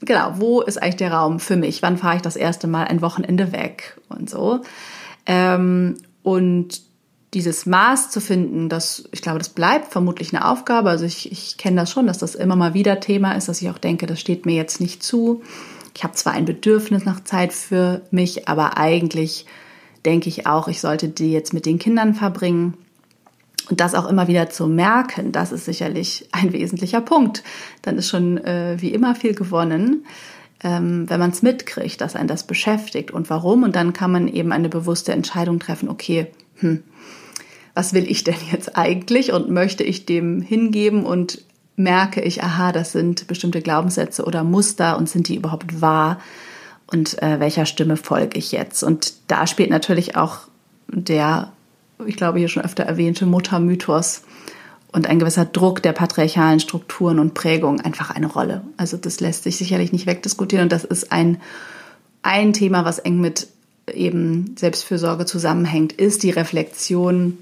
genau, 0.00 0.34
wo 0.36 0.60
ist 0.60 0.80
eigentlich 0.80 0.96
der 0.96 1.12
Raum 1.12 1.40
für 1.40 1.56
mich? 1.56 1.82
Wann 1.82 1.98
fahre 1.98 2.16
ich 2.16 2.22
das 2.22 2.36
erste 2.36 2.66
Mal 2.66 2.84
ein 2.84 3.02
Wochenende 3.02 3.52
weg 3.52 3.98
und 4.08 4.30
so? 4.30 4.60
Ähm, 5.26 5.96
und 6.22 6.82
dieses 7.34 7.66
Maß 7.66 8.10
zu 8.10 8.20
finden, 8.20 8.68
das, 8.68 9.08
ich 9.12 9.20
glaube, 9.20 9.38
das 9.38 9.50
bleibt 9.50 9.92
vermutlich 9.92 10.34
eine 10.34 10.48
Aufgabe. 10.48 10.88
Also 10.88 11.04
ich, 11.04 11.30
ich 11.30 11.58
kenne 11.58 11.76
das 11.76 11.90
schon, 11.90 12.06
dass 12.06 12.18
das 12.18 12.34
immer 12.34 12.56
mal 12.56 12.72
wieder 12.72 13.00
Thema 13.00 13.32
ist, 13.32 13.48
dass 13.48 13.60
ich 13.60 13.68
auch 13.68 13.78
denke, 13.78 14.06
das 14.06 14.18
steht 14.18 14.46
mir 14.46 14.54
jetzt 14.54 14.80
nicht 14.80 15.02
zu. 15.02 15.42
Ich 15.94 16.04
habe 16.04 16.14
zwar 16.14 16.32
ein 16.32 16.46
Bedürfnis 16.46 17.04
nach 17.04 17.24
Zeit 17.24 17.52
für 17.52 18.02
mich, 18.10 18.48
aber 18.48 18.78
eigentlich 18.78 19.46
denke 20.08 20.30
ich 20.30 20.46
auch, 20.46 20.68
ich 20.68 20.80
sollte 20.80 21.08
die 21.08 21.32
jetzt 21.32 21.52
mit 21.52 21.66
den 21.66 21.78
Kindern 21.78 22.14
verbringen. 22.14 22.74
Und 23.68 23.80
das 23.80 23.94
auch 23.94 24.08
immer 24.08 24.26
wieder 24.26 24.48
zu 24.48 24.66
merken, 24.66 25.32
das 25.32 25.52
ist 25.52 25.66
sicherlich 25.66 26.26
ein 26.32 26.54
wesentlicher 26.54 27.02
Punkt. 27.02 27.42
Dann 27.82 27.98
ist 27.98 28.08
schon 28.08 28.38
äh, 28.38 28.76
wie 28.78 28.94
immer 28.94 29.14
viel 29.14 29.34
gewonnen, 29.34 30.06
ähm, 30.64 31.04
wenn 31.10 31.20
man 31.20 31.30
es 31.30 31.42
mitkriegt, 31.42 32.00
dass 32.00 32.16
einen 32.16 32.28
das 32.28 32.46
beschäftigt 32.46 33.10
und 33.10 33.28
warum. 33.28 33.64
Und 33.64 33.76
dann 33.76 33.92
kann 33.92 34.10
man 34.10 34.26
eben 34.26 34.52
eine 34.52 34.70
bewusste 34.70 35.12
Entscheidung 35.12 35.58
treffen, 35.58 35.90
okay, 35.90 36.28
hm, 36.56 36.82
was 37.74 37.92
will 37.92 38.10
ich 38.10 38.24
denn 38.24 38.34
jetzt 38.50 38.78
eigentlich 38.78 39.32
und 39.32 39.50
möchte 39.50 39.84
ich 39.84 40.06
dem 40.06 40.40
hingeben 40.40 41.04
und 41.04 41.42
merke 41.76 42.22
ich, 42.22 42.42
aha, 42.42 42.72
das 42.72 42.92
sind 42.92 43.26
bestimmte 43.26 43.60
Glaubenssätze 43.60 44.24
oder 44.24 44.42
Muster 44.44 44.96
und 44.96 45.10
sind 45.10 45.28
die 45.28 45.36
überhaupt 45.36 45.82
wahr? 45.82 46.18
Und 46.90 47.22
äh, 47.22 47.38
welcher 47.38 47.66
Stimme 47.66 47.96
folge 47.96 48.38
ich 48.38 48.52
jetzt. 48.52 48.82
Und 48.82 49.14
da 49.28 49.46
spielt 49.46 49.70
natürlich 49.70 50.16
auch 50.16 50.40
der, 50.88 51.52
ich 52.06 52.16
glaube 52.16 52.38
hier 52.38 52.48
schon 52.48 52.64
öfter 52.64 52.84
erwähnte 52.84 53.26
Muttermythos 53.26 54.22
und 54.90 55.06
ein 55.06 55.18
gewisser 55.18 55.44
Druck 55.44 55.82
der 55.82 55.92
patriarchalen 55.92 56.60
Strukturen 56.60 57.18
und 57.18 57.34
Prägung 57.34 57.80
einfach 57.80 58.10
eine 58.10 58.26
Rolle. 58.26 58.62
Also 58.78 58.96
das 58.96 59.20
lässt 59.20 59.44
sich 59.44 59.58
sicherlich 59.58 59.92
nicht 59.92 60.06
wegdiskutieren 60.06 60.64
und 60.64 60.72
das 60.72 60.84
ist 60.84 61.12
ein, 61.12 61.40
ein 62.22 62.54
Thema, 62.54 62.84
was 62.84 62.98
eng 62.98 63.20
mit 63.20 63.48
eben 63.92 64.56
Selbstfürsorge 64.58 65.26
zusammenhängt, 65.26 65.92
ist 65.92 66.22
die 66.22 66.30
Reflexion 66.30 67.38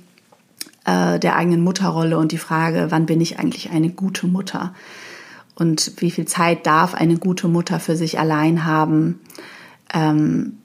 äh, 0.85 1.19
der 1.19 1.37
eigenen 1.37 1.63
Mutterrolle 1.63 2.19
und 2.19 2.33
die 2.33 2.39
Frage, 2.39 2.87
wann 2.91 3.07
bin 3.07 3.21
ich 3.21 3.39
eigentlich 3.39 3.71
eine 3.71 3.91
gute 3.91 4.27
Mutter? 4.27 4.75
Und 5.57 6.01
wie 6.01 6.11
viel 6.11 6.27
Zeit 6.27 6.67
darf 6.67 6.95
eine 6.95 7.17
gute 7.17 7.49
Mutter 7.49 7.81
für 7.81 7.97
sich 7.97 8.21
allein 8.21 8.65
haben. 8.65 9.21
Ähm, 9.93 10.59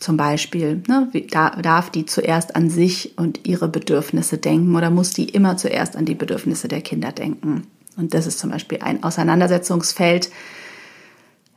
zum 0.00 0.16
Beispiel, 0.16 0.82
ne, 0.86 1.08
wie, 1.12 1.26
da, 1.26 1.50
darf 1.50 1.90
die 1.90 2.06
zuerst 2.06 2.54
an 2.54 2.70
sich 2.70 3.18
und 3.18 3.46
ihre 3.46 3.68
Bedürfnisse 3.68 4.38
denken 4.38 4.76
oder 4.76 4.90
muss 4.90 5.10
die 5.10 5.28
immer 5.28 5.56
zuerst 5.56 5.96
an 5.96 6.04
die 6.04 6.14
Bedürfnisse 6.14 6.68
der 6.68 6.82
Kinder 6.82 7.12
denken? 7.12 7.66
Und 7.96 8.14
das 8.14 8.26
ist 8.26 8.38
zum 8.38 8.50
Beispiel 8.50 8.78
ein 8.82 9.02
Auseinandersetzungsfeld, 9.02 10.30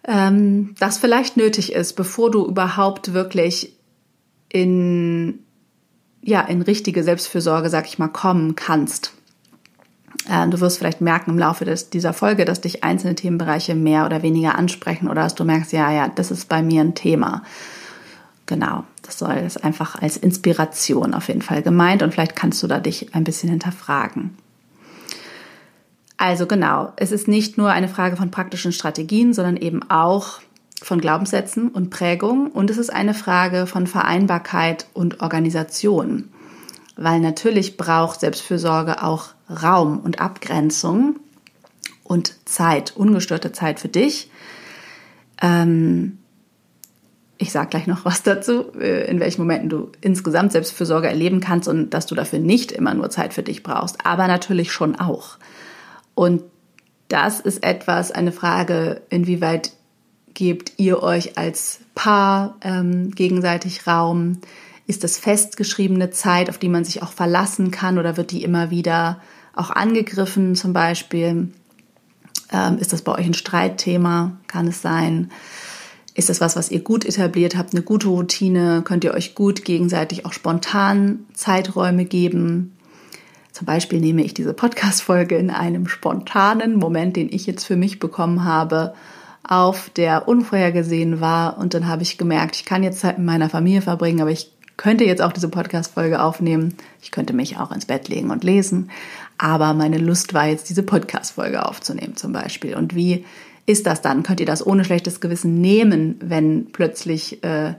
ähm, 0.06 0.74
das 0.80 0.98
vielleicht 0.98 1.38
nötig 1.38 1.74
ist, 1.74 1.94
bevor 1.94 2.32
du 2.32 2.46
überhaupt 2.46 3.14
wirklich 3.14 3.76
in, 4.48 5.40
ja, 6.22 6.42
in 6.42 6.62
richtige 6.62 7.04
Selbstfürsorge, 7.04 7.70
sag 7.70 7.88
ich 7.88 8.00
mal, 8.00 8.08
kommen 8.08 8.56
kannst. 8.56 9.14
Äh, 10.28 10.48
du 10.48 10.60
wirst 10.60 10.78
vielleicht 10.78 11.02
merken 11.02 11.32
im 11.32 11.40
Laufe 11.40 11.66
des, 11.66 11.90
dieser 11.90 12.14
Folge, 12.14 12.46
dass 12.46 12.62
dich 12.62 12.84
einzelne 12.84 13.16
Themenbereiche 13.16 13.76
mehr 13.76 14.06
oder 14.06 14.22
weniger 14.22 14.56
ansprechen 14.56 15.08
oder 15.08 15.24
dass 15.24 15.36
du 15.36 15.46
merkst, 15.46 15.72
ja, 15.72 15.92
ja, 15.92 16.08
das 16.08 16.32
ist 16.32 16.50
bei 16.50 16.62
mir 16.62 16.82
ein 16.82 16.96
Thema. 16.96 17.44
Genau, 18.46 18.84
das 19.04 19.20
soll 19.20 19.36
es 19.46 19.58
einfach 19.58 20.02
als 20.02 20.18
Inspiration 20.18 21.14
auf 21.14 21.28
jeden 21.28 21.44
Fall 21.44 21.62
gemeint 21.62 22.02
und 22.02 22.12
vielleicht 22.12 22.36
kannst 22.36 22.62
du 22.64 22.68
da 22.68 22.80
dich 22.80 23.14
ein 23.14 23.24
bisschen 23.24 23.50
hinterfragen. 23.50 24.36
Also 26.18 26.48
genau, 26.48 26.92
es 26.98 27.12
ist 27.12 27.28
nicht 27.28 27.58
nur 27.58 27.70
eine 27.70 27.88
Frage 27.88 28.18
von 28.18 28.32
praktischen 28.32 28.74
Strategien, 28.74 29.34
sondern 29.34 29.56
eben 29.56 29.90
auch 29.90 30.40
von 30.82 31.00
Glaubenssätzen 31.00 31.70
und 31.70 31.92
Prägung 31.92 32.48
und 32.48 32.70
es 32.70 32.78
ist 32.78 32.90
eine 32.90 33.14
Frage 33.14 33.68
von 33.68 33.88
Vereinbarkeit 33.88 34.88
und 34.94 35.22
Organisation 35.22 36.30
weil 37.02 37.22
natürlich 37.22 37.78
braucht 37.78 38.20
Selbstfürsorge 38.20 39.02
auch 39.02 39.30
Raum 39.50 40.00
und 40.00 40.20
Abgrenzung 40.20 41.16
und 42.04 42.36
Zeit, 42.46 42.96
ungestörte 42.98 43.54
Zeit 43.54 43.80
für 43.80 43.88
dich. 43.88 44.30
Ähm, 45.42 46.18
ich 47.38 47.54
sage 47.54 47.70
gleich 47.70 47.88
noch 47.88 48.04
was 48.04 48.22
dazu, 48.24 48.74
äh, 48.74 49.10
in 49.10 49.22
welchen 49.22 49.42
Momenten 49.44 49.70
du 49.70 49.92
insgesamt 50.02 50.52
Selbstfürsorge 50.52 51.08
erleben 51.08 51.40
kannst 51.40 51.70
und 51.70 51.92
dass 51.92 52.06
du 52.06 52.16
dafür 52.16 52.40
nicht 52.40 52.74
immer 52.74 52.94
nur 52.94 53.10
Zeit 53.10 53.34
für 53.34 53.44
dich 53.44 53.64
brauchst, 53.64 54.06
aber 54.06 54.28
natürlich 54.28 54.74
schon 54.74 54.98
auch. 54.98 55.38
Und 56.16 56.44
das 57.08 57.40
ist 57.40 57.64
etwas, 57.64 58.12
eine 58.12 58.34
Frage, 58.34 59.04
inwieweit 59.10 59.72
gebt 60.34 60.74
ihr 60.76 61.02
euch 61.02 61.38
als 61.38 61.80
Paar 61.96 62.58
ähm, 62.62 63.12
gegenseitig 63.12 63.88
Raum? 63.88 64.42
Ist 64.90 65.04
das 65.04 65.20
festgeschriebene 65.20 66.10
Zeit, 66.10 66.50
auf 66.50 66.58
die 66.58 66.68
man 66.68 66.84
sich 66.84 67.04
auch 67.04 67.12
verlassen 67.12 67.70
kann 67.70 68.00
oder 68.00 68.18
wird 68.18 68.32
die 68.32 68.42
immer 68.42 68.72
wieder 68.72 69.22
auch 69.54 69.70
angegriffen 69.70 70.56
zum 70.56 70.74
Beispiel? 70.74 71.50
Ähm, 72.52 72.78
ist 72.80 72.92
das 72.92 73.04
bei 73.04 73.14
euch 73.14 73.28
ein 73.28 73.36
Streitthema? 73.36 74.40
Kann 74.48 74.68
es 74.68 74.82
sein? 74.82 75.30
Ist 76.16 76.30
das 76.30 76.42
was, 76.42 76.56
was 76.56 76.72
ihr 76.72 76.80
gut 76.80 77.06
etabliert 77.06 77.56
habt, 77.56 77.76
eine 77.76 77.84
gute 77.84 78.08
Routine? 78.08 78.82
Könnt 78.84 79.04
ihr 79.04 79.14
euch 79.14 79.36
gut 79.36 79.64
gegenseitig 79.64 80.26
auch 80.26 80.34
spontan 80.34 81.20
Zeiträume 81.36 82.06
geben? 82.06 82.76
Zum 83.52 83.68
Beispiel 83.68 84.00
nehme 84.00 84.24
ich 84.24 84.34
diese 84.34 84.56
Podcast-Folge 84.56 85.38
in 85.38 85.52
einem 85.52 85.88
spontanen 85.88 86.78
Moment, 86.78 87.16
den 87.16 87.32
ich 87.32 87.46
jetzt 87.46 87.66
für 87.66 87.76
mich 87.76 88.00
bekommen 88.00 88.44
habe, 88.44 88.96
auf, 89.44 89.92
der 89.92 90.28
unvorhergesehen 90.28 91.22
war. 91.22 91.60
Und 91.60 91.76
dann 91.76 91.88
habe 91.88 92.02
ich 92.02 92.18
gemerkt, 92.18 92.56
ich 92.56 92.66
kann 92.66 92.82
jetzt 92.82 93.02
Zeit 93.02 93.20
mit 93.20 93.28
meiner 93.28 93.52
Familie 93.52 93.84
verbringen, 93.84 94.22
aber 94.22 94.32
ich 94.32 94.52
könnte 94.80 95.04
jetzt 95.04 95.22
auch 95.22 95.34
diese 95.34 95.50
Podcast-Folge 95.50 96.22
aufnehmen. 96.22 96.74
Ich 97.02 97.12
könnte 97.12 97.34
mich 97.34 97.58
auch 97.58 97.74
ins 97.74 97.86
Bett 97.86 98.08
legen 98.08 98.32
und 98.32 98.46
lesen. 98.46 98.90
Aber 99.38 99.74
meine 99.74 99.98
Lust 99.98 100.34
war 100.34 100.48
jetzt, 100.48 100.70
diese 100.70 100.84
Podcast-Folge 100.84 101.66
aufzunehmen 101.66 102.16
zum 102.16 102.32
Beispiel. 102.32 102.76
Und 102.76 102.96
wie 102.96 103.26
ist 103.66 103.86
das 103.86 104.02
dann? 104.02 104.24
Könnt 104.24 104.40
ihr 104.40 104.46
das 104.46 104.66
ohne 104.66 104.86
schlechtes 104.86 105.20
Gewissen 105.20 105.60
nehmen, 105.60 106.16
wenn 106.22 106.72
plötzlich 106.72 107.44
äh, 107.44 107.74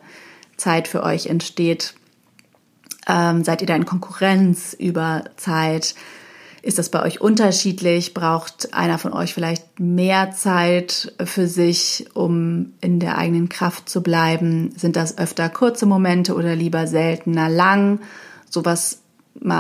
Zeit 0.59 0.89
für 0.89 1.03
euch 1.03 1.29
entsteht? 1.29 1.95
Ähm, 3.09 3.45
seid 3.45 3.63
ihr 3.63 3.67
da 3.67 3.77
in 3.77 3.87
Konkurrenz 3.87 4.77
über 4.79 5.25
Zeit? 5.37 5.95
Ist 6.63 6.79
das 6.79 6.91
bei 6.91 7.03
euch 7.03 7.21
unterschiedlich? 7.21 8.13
Braucht 8.13 8.75
einer 8.75 8.99
von 8.99 9.13
euch 9.13 9.33
vielleicht 9.33 9.81
mehr 9.81 10.31
Zeit 10.33 11.15
für 11.25 11.47
sich, 11.47 12.07
um 12.15 12.75
in 12.81 13.01
der 13.01 13.17
eigenen 13.17 13.49
Kraft 13.49 13.89
zu 13.89 14.03
bleiben? 14.03 14.73
Sind 14.77 14.97
das 14.97 15.17
öfter 15.17 15.49
kurze 15.49 15.87
Momente 15.87 16.35
oder 16.35 16.55
lieber 16.55 16.87
seltener 16.87 17.49
lang? 17.49 18.01
Sowas 18.49 19.01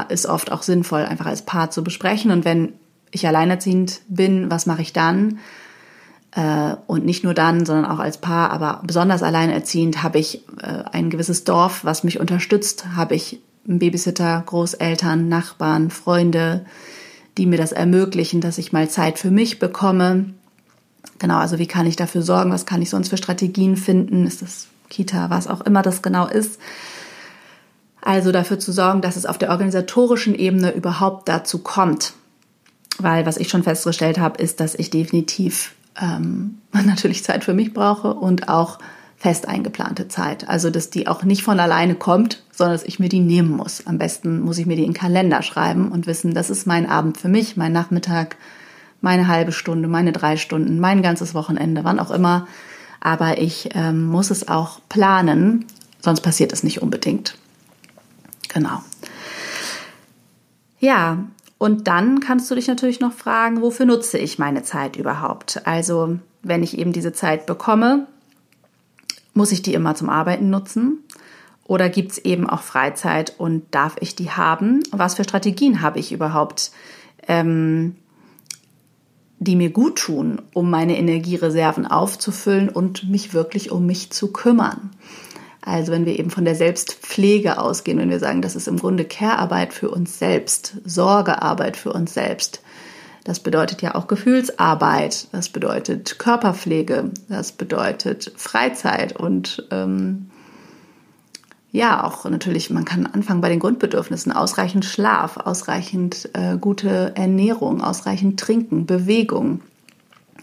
ist 0.09 0.27
oft 0.27 0.53
auch 0.53 0.63
sinnvoll, 0.63 1.03
einfach 1.03 1.27
als 1.27 1.43
Paar 1.43 1.71
zu 1.71 1.83
besprechen. 1.83 2.31
Und 2.31 2.45
wenn 2.45 2.75
ich 3.11 3.27
alleinerziehend 3.27 4.03
bin, 4.09 4.51
was 4.51 4.67
mache 4.67 4.83
ich 4.83 4.93
dann? 4.93 5.39
Äh, 6.33 6.77
und 6.87 7.05
nicht 7.05 7.25
nur 7.25 7.35
dann, 7.35 7.65
sondern 7.65 7.87
auch 7.87 7.99
als 7.99 8.19
Paar, 8.19 8.51
aber 8.51 8.83
besonders 8.85 9.23
alleinerziehend 9.23 10.03
habe 10.03 10.19
ich 10.19 10.45
äh, 10.63 10.85
ein 10.93 11.11
gewisses 11.11 11.45
Dorf, 11.45 11.85
was 11.85 12.05
mich 12.05 12.21
unterstützt, 12.21 12.85
habe 12.95 13.15
ich 13.15 13.41
Babysitter, 13.79 14.43
Großeltern, 14.45 15.29
Nachbarn, 15.29 15.91
Freunde, 15.91 16.65
die 17.39 17.47
mir 17.47 17.57
das 17.57 17.73
ermöglichen, 17.73 18.41
dass 18.41 18.59
ich 18.59 18.73
mal 18.73 18.89
Zeit 18.89 19.19
für 19.19 19.31
mich 19.31 19.59
bekomme. 19.59 20.27
Genau, 21.19 21.39
also 21.39 21.59
wie 21.59 21.67
kann 21.67 21.87
ich 21.87 21.97
dafür 21.97 22.23
sorgen? 22.23 22.53
Was 22.53 22.67
kann 22.67 22.83
ich 22.83 22.91
sonst 22.91 23.09
für 23.09 23.17
Strategien 23.17 23.77
finden? 23.77 24.27
Ist 24.27 24.43
das 24.43 24.69
Kita, 24.89 25.31
was 25.31 25.47
auch 25.47 25.61
immer 25.61 25.83
das 25.83 26.03
genau 26.03 26.27
ist? 26.27 26.59
Also 28.03 28.33
dafür 28.33 28.59
zu 28.59 28.73
sorgen, 28.73 29.03
dass 29.03 29.17
es 29.17 29.27
auf 29.27 29.39
der 29.39 29.51
organisatorischen 29.51 30.35
Ebene 30.35 30.73
überhaupt 30.73 31.29
dazu 31.29 31.59
kommt. 31.59 32.15
Weil 32.99 33.27
was 33.27 33.37
ich 33.37 33.49
schon 33.49 33.63
festgestellt 33.63 34.19
habe, 34.19 34.43
ist, 34.43 34.61
dass 34.61 34.75
ich 34.75 34.91
definitiv 34.91 35.75
ähm, 36.01 36.59
natürlich 36.73 37.25
Zeit 37.25 37.45
für 37.45 37.55
mich 37.55 37.73
brauche 37.73 38.15
und 38.15 38.49
auch 38.49 38.79
fest 39.21 39.47
eingeplante 39.47 40.09
Zeit. 40.09 40.49
Also, 40.49 40.71
dass 40.71 40.89
die 40.89 41.07
auch 41.07 41.25
nicht 41.25 41.43
von 41.43 41.61
alleine 41.61 41.95
kommt, 41.95 42.43
sondern 42.53 42.75
dass 42.75 42.87
ich 42.87 42.99
mir 42.99 43.11
die 43.11 43.21
nehmen 43.21 43.51
muss. 43.51 43.87
Am 43.87 43.99
besten 43.99 44.41
muss 44.41 44.57
ich 44.57 44.65
mir 44.65 44.77
die 44.77 44.85
in 44.85 44.93
den 44.93 44.99
Kalender 44.99 45.43
schreiben 45.43 45.93
und 45.93 46.07
wissen, 46.07 46.33
das 46.33 46.49
ist 46.49 46.67
mein 46.67 46.89
Abend 46.89 47.19
für 47.19 47.29
mich, 47.29 47.55
mein 47.55 47.71
Nachmittag, 47.71 48.37
meine 49.03 49.29
halbe 49.29 49.53
Stunde, 49.53 49.89
meine 49.89 50.13
drei 50.13 50.39
Stunden, 50.39 50.81
mein 50.81 51.03
ganzes 51.03 51.35
Wochenende, 51.35 51.85
wann 51.85 52.01
auch 52.01 52.11
immer. 52.11 52.49
Aber 52.99 53.37
ich 53.37 53.69
ähm, 53.75 54.07
muss 54.07 54.31
es 54.31 54.49
auch 54.49 54.81
planen, 54.89 55.67
sonst 56.01 56.23
passiert 56.23 56.55
es 56.55 56.63
nicht 56.63 56.81
unbedingt. 56.81 57.37
Genau. 58.49 58.83
Ja, 60.79 61.19
und 61.59 61.89
dann 61.89 62.21
kannst 62.21 62.51
du 62.51 62.55
dich 62.55 62.69
natürlich 62.69 63.01
noch 63.01 63.13
fragen, 63.13 63.61
wofür 63.61 63.85
nutze 63.85 64.17
ich 64.17 64.39
meine 64.39 64.63
Zeit 64.63 64.97
überhaupt? 64.97 65.61
Also, 65.67 66.19
wenn 66.43 66.63
ich 66.63 66.79
eben 66.79 66.95
diese 66.95 67.13
Zeit 67.13 67.45
bekomme, 67.45 68.07
muss 69.35 69.53
ich 69.53 69.63
die 69.63 69.75
immer 69.75 69.95
zum 69.95 70.09
Arbeiten 70.09 70.51
nutzen? 70.51 71.05
Oder 71.65 71.89
gibt 71.89 72.13
es 72.13 72.19
eben 72.19 72.51
auch 72.51 72.63
Freizeit 72.63 73.35
und 73.39 73.63
darf 73.71 73.97
ich 74.01 74.17
die 74.17 74.31
haben? 74.31 74.83
Was 74.91 75.15
für 75.15 75.25
Strategien 75.25 75.83
habe 75.83 76.01
ich 76.01 76.11
überhaupt, 76.11 76.73
ähm, 77.29 77.95
die 79.39 79.55
mir 79.55 79.71
gut 79.71 79.97
tun, 79.97 80.43
um 80.53 80.69
meine 80.69 80.99
Energiereserven 80.99 81.87
aufzufüllen 81.87 82.69
und 82.69 83.09
mich 83.09 83.35
wirklich 83.35 83.71
um 83.71 83.87
mich 83.87 84.11
zu 84.11 84.33
kümmern? 84.33 84.91
Also 85.63 85.93
wenn 85.93 86.07
wir 86.07 86.19
eben 86.19 86.31
von 86.31 86.45
der 86.45 86.55
Selbstpflege 86.55 87.61
ausgehen, 87.61 87.99
wenn 87.99 88.11
wir 88.11 88.19
sagen, 88.19 88.43
das 88.43 88.57
ist 88.57 88.67
im 88.67 88.79
Grunde 88.79 89.05
Care-Arbeit 89.05 89.73
für 89.73 89.91
uns 89.91 90.19
selbst, 90.19 90.77
Sorgearbeit 90.85 91.77
für 91.77 91.93
uns 91.93 92.15
selbst, 92.15 92.63
das 93.25 93.41
bedeutet 93.41 93.83
ja 93.83 93.95
auch 93.95 94.07
Gefühlsarbeit, 94.07 95.29
das 95.33 95.49
bedeutet 95.49 96.19
Körperpflege, 96.19 97.11
das 97.29 97.53
bedeutet 97.53 98.33
Freizeit 98.37 99.17
und 99.17 99.67
ähm, 99.71 100.31
ja, 101.73 102.03
auch 102.03 102.29
natürlich, 102.29 102.71
man 102.71 102.85
kann 102.85 103.07
anfangen 103.07 103.41
bei 103.41 103.49
den 103.49 103.61
Grundbedürfnissen, 103.61 104.33
ausreichend 104.33 104.85
Schlaf, 104.85 105.37
ausreichend 105.37 106.29
äh, 106.33 106.57
gute 106.59 107.13
Ernährung, 107.15 107.81
ausreichend 107.81 108.41
Trinken, 108.41 108.87
Bewegung. 108.87 109.61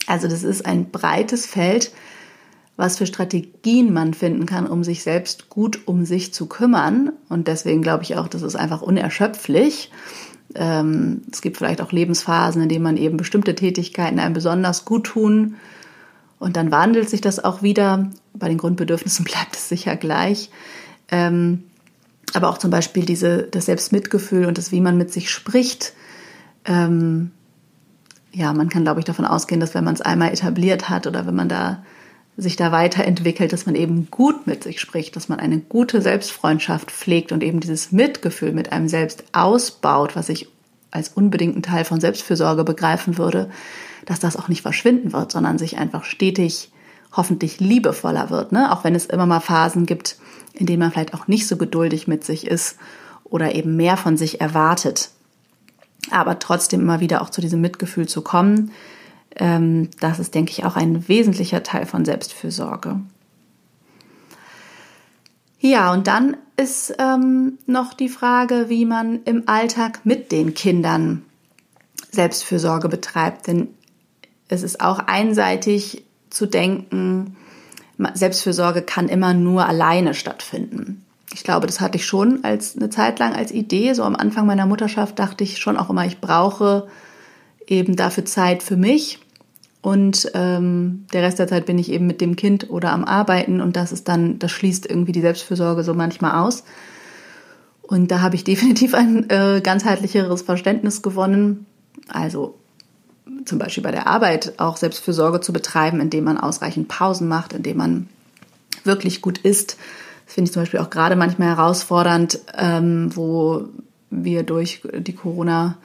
Also 0.08 0.30
das 0.30 0.44
ist 0.44 0.66
ein 0.66 0.90
breites 0.90 1.46
Feld, 1.46 1.92
was 2.78 2.98
für 2.98 3.08
Strategien 3.08 3.92
man 3.92 4.14
finden 4.14 4.46
kann, 4.46 4.68
um 4.68 4.86
sich 4.86 5.04
selbst 5.04 5.50
gut 5.50 5.86
um 5.86 6.06
sich 6.06 6.34
zu 6.34 6.46
kümmern. 6.46 7.12
Und 7.28 7.50
deswegen 7.50 7.82
glaube 7.82 8.04
ich 8.04 8.16
auch, 8.16 8.30
das 8.30 8.44
ist 8.44 8.56
einfach 8.56 8.82
unerschöpflich. 8.82 9.92
Ähm, 10.56 11.22
es 11.32 11.42
gibt 11.42 11.58
vielleicht 11.58 11.82
auch 11.82 11.92
Lebensphasen, 11.92 12.62
in 12.62 12.70
denen 12.70 12.84
man 12.84 12.98
eben 12.98 13.18
bestimmte 13.18 13.56
Tätigkeiten 13.56 14.20
einem 14.20 14.34
besonders 14.34 14.86
gut 14.86 15.06
tun. 15.06 15.56
Und 16.40 16.56
dann 16.56 16.72
wandelt 16.72 17.10
sich 17.10 17.22
das 17.22 17.44
auch 17.44 17.62
wieder. 17.62 18.10
Bei 18.34 18.48
den 18.48 18.58
Grundbedürfnissen 18.58 19.26
bleibt 19.26 19.56
es 19.56 19.70
sicher 19.70 19.96
gleich. 19.96 20.50
Ähm, 21.10 21.64
aber 22.34 22.50
auch 22.50 22.58
zum 22.58 22.72
Beispiel 22.72 23.06
diese, 23.06 23.44
das 23.44 23.66
Selbstmitgefühl 23.66 24.46
und 24.46 24.58
das, 24.58 24.72
wie 24.72 24.82
man 24.82 24.98
mit 24.98 25.12
sich 25.12 25.30
spricht. 25.30 25.94
Ähm, 26.66 27.32
ja, 28.34 28.54
man 28.54 28.70
kann, 28.70 28.84
glaube 28.84 29.00
ich, 29.00 29.06
davon 29.06 29.26
ausgehen, 29.26 29.62
dass 29.62 29.74
wenn 29.74 29.84
man 29.84 29.96
es 29.96 30.02
einmal 30.02 30.32
etabliert 30.32 30.90
hat 30.90 31.08
oder 31.08 31.26
wenn 31.26 31.36
man 31.36 31.50
da 31.50 31.84
sich 32.38 32.56
da 32.56 32.72
weiterentwickelt, 32.72 33.52
dass 33.52 33.66
man 33.66 33.76
eben 33.76 34.10
gut 34.12 34.46
mit 34.46 34.64
sich 34.64 34.80
spricht, 34.80 35.16
dass 35.16 35.28
man 35.28 35.40
eine 35.40 35.58
gute 35.58 36.02
Selbstfreundschaft 36.02 36.92
pflegt 36.92 37.32
und 37.32 37.44
eben 37.44 37.60
dieses 37.60 37.92
Mitgefühl 37.92 38.52
mit 38.52 38.72
einem 38.72 38.88
selbst 38.88 39.24
ausbaut, 39.32 40.16
was 40.16 40.30
ich 40.30 40.48
als 40.92 41.10
unbedingten 41.10 41.64
Teil 41.64 41.84
von 41.84 42.00
Selbstfürsorge 42.00 42.64
begreifen 42.64 43.18
würde, 43.18 43.50
dass 44.06 44.20
das 44.20 44.38
auch 44.38 44.48
nicht 44.48 44.62
verschwinden 44.62 45.14
wird, 45.14 45.32
sondern 45.32 45.58
sich 45.58 45.78
einfach 45.78 46.04
stetig 46.04 46.72
hoffentlich 47.12 47.60
liebevoller 47.60 48.30
wird, 48.30 48.52
ne? 48.52 48.72
auch 48.72 48.84
wenn 48.84 48.94
es 48.94 49.08
immer 49.08 49.26
mal 49.26 49.40
Phasen 49.40 49.88
gibt, 49.88 50.18
in 50.54 50.68
denen 50.68 50.80
man 50.80 50.92
vielleicht 50.92 51.14
auch 51.16 51.28
nicht 51.28 51.48
so 51.48 51.58
geduldig 51.58 52.08
mit 52.08 52.24
sich 52.24 52.46
ist 52.46 52.78
oder 53.24 53.56
eben 53.56 53.76
mehr 53.76 53.98
von 53.98 54.16
sich 54.16 54.40
erwartet. 54.42 55.10
Aber 56.12 56.40
trotzdem 56.40 56.82
immer 56.82 57.00
wieder 57.00 57.22
auch 57.22 57.32
zu 57.32 57.42
diesem 57.42 57.62
Mitgefühl 57.62 58.08
zu 58.08 58.22
kommen, 58.22 58.72
das 59.36 60.20
ist, 60.20 60.34
denke 60.34 60.52
ich, 60.52 60.66
auch 60.66 60.76
ein 60.76 61.08
wesentlicher 61.08 61.62
Teil 61.62 61.86
von 61.86 62.06
Selbstfürsorge. 62.06 63.00
Ja, 65.60 65.92
und 65.92 66.08
dann 66.08 66.38
ist 66.56 66.96
ähm, 66.98 67.60
noch 67.66 67.94
die 67.94 68.10
Frage, 68.10 68.66
wie 68.70 68.86
man 68.86 69.24
im 69.24 69.44
Alltag 69.48 70.02
mit 70.06 70.32
den 70.32 70.54
Kindern 70.54 71.24
Selbstfürsorge 72.12 72.90
betreibt. 72.90 73.48
Denn 73.48 73.70
es 74.48 74.64
ist 74.64 74.82
auch 74.82 75.00
einseitig 75.00 76.04
zu 76.30 76.46
denken, 76.46 77.36
Selbstfürsorge 78.14 78.82
kann 78.82 79.10
immer 79.10 79.34
nur 79.34 79.66
alleine 79.66 80.14
stattfinden. 80.14 81.04
Ich 81.34 81.44
glaube, 81.44 81.68
das 81.68 81.82
hatte 81.82 81.98
ich 81.98 82.06
schon 82.06 82.44
als 82.44 82.76
eine 82.76 82.90
Zeit 82.90 83.20
lang 83.20 83.34
als 83.34 83.52
Idee. 83.52 83.94
So 83.94 84.04
am 84.04 84.16
Anfang 84.16 84.46
meiner 84.46 84.66
Mutterschaft 84.66 85.20
dachte 85.20 85.44
ich 85.44 85.58
schon 85.58 85.78
auch 85.78 85.90
immer, 85.90 86.06
ich 86.06 86.22
brauche 86.22 86.88
eben 87.68 87.96
dafür 87.96 88.26
Zeit 88.26 88.64
für 88.64 88.78
mich. 88.78 89.20
Und 89.82 90.32
ähm, 90.34 91.06
der 91.14 91.24
Rest 91.24 91.40
der 91.40 91.48
Zeit 91.48 91.66
bin 91.66 91.78
ich 91.78 91.92
eben 91.92 92.08
mit 92.08 92.20
dem 92.20 92.36
Kind 92.36 92.70
oder 92.70 92.92
am 92.92 93.06
Arbeiten 93.06 93.62
und 93.62 93.76
das 93.76 93.92
ist 93.92 94.08
dann, 94.08 94.40
das 94.40 94.52
schließt 94.52 94.86
irgendwie 94.90 95.12
die 95.12 95.22
Selbstfürsorge 95.22 95.84
so 95.84 95.94
manchmal 95.94 96.44
aus. 96.44 96.64
Und 97.82 98.12
da 98.12 98.22
habe 98.22 98.36
ich 98.36 98.44
definitiv 98.44 98.94
ein 98.94 99.30
äh, 99.30 99.62
ganzheitlicheres 99.62 100.42
Verständnis 100.42 101.02
gewonnen. 101.02 101.66
Also 102.10 102.56
zum 103.46 103.60
Beispiel 103.60 103.84
bei 103.84 103.92
der 103.92 104.08
Arbeit 104.08 104.54
auch 104.58 104.78
Selbstfürsorge 104.78 105.42
zu 105.42 105.54
betreiben, 105.54 106.02
indem 106.02 106.26
man 106.26 106.38
ausreichend 106.38 106.88
Pausen 106.88 107.28
macht, 107.28 107.54
indem 107.54 107.78
man 107.78 108.10
wirklich 108.84 109.22
gut 109.22 109.38
isst. 109.38 109.78
Das 110.26 110.34
finde 110.34 110.50
ich 110.50 110.54
zum 110.54 110.64
Beispiel 110.64 110.80
auch 110.80 110.90
gerade 110.90 111.16
manchmal 111.16 111.50
herausfordernd, 111.50 112.40
ähm, 112.58 113.16
wo 113.16 113.70
wir 114.10 114.44
durch 114.44 114.82
die 115.00 115.16
Corona- 115.16 115.78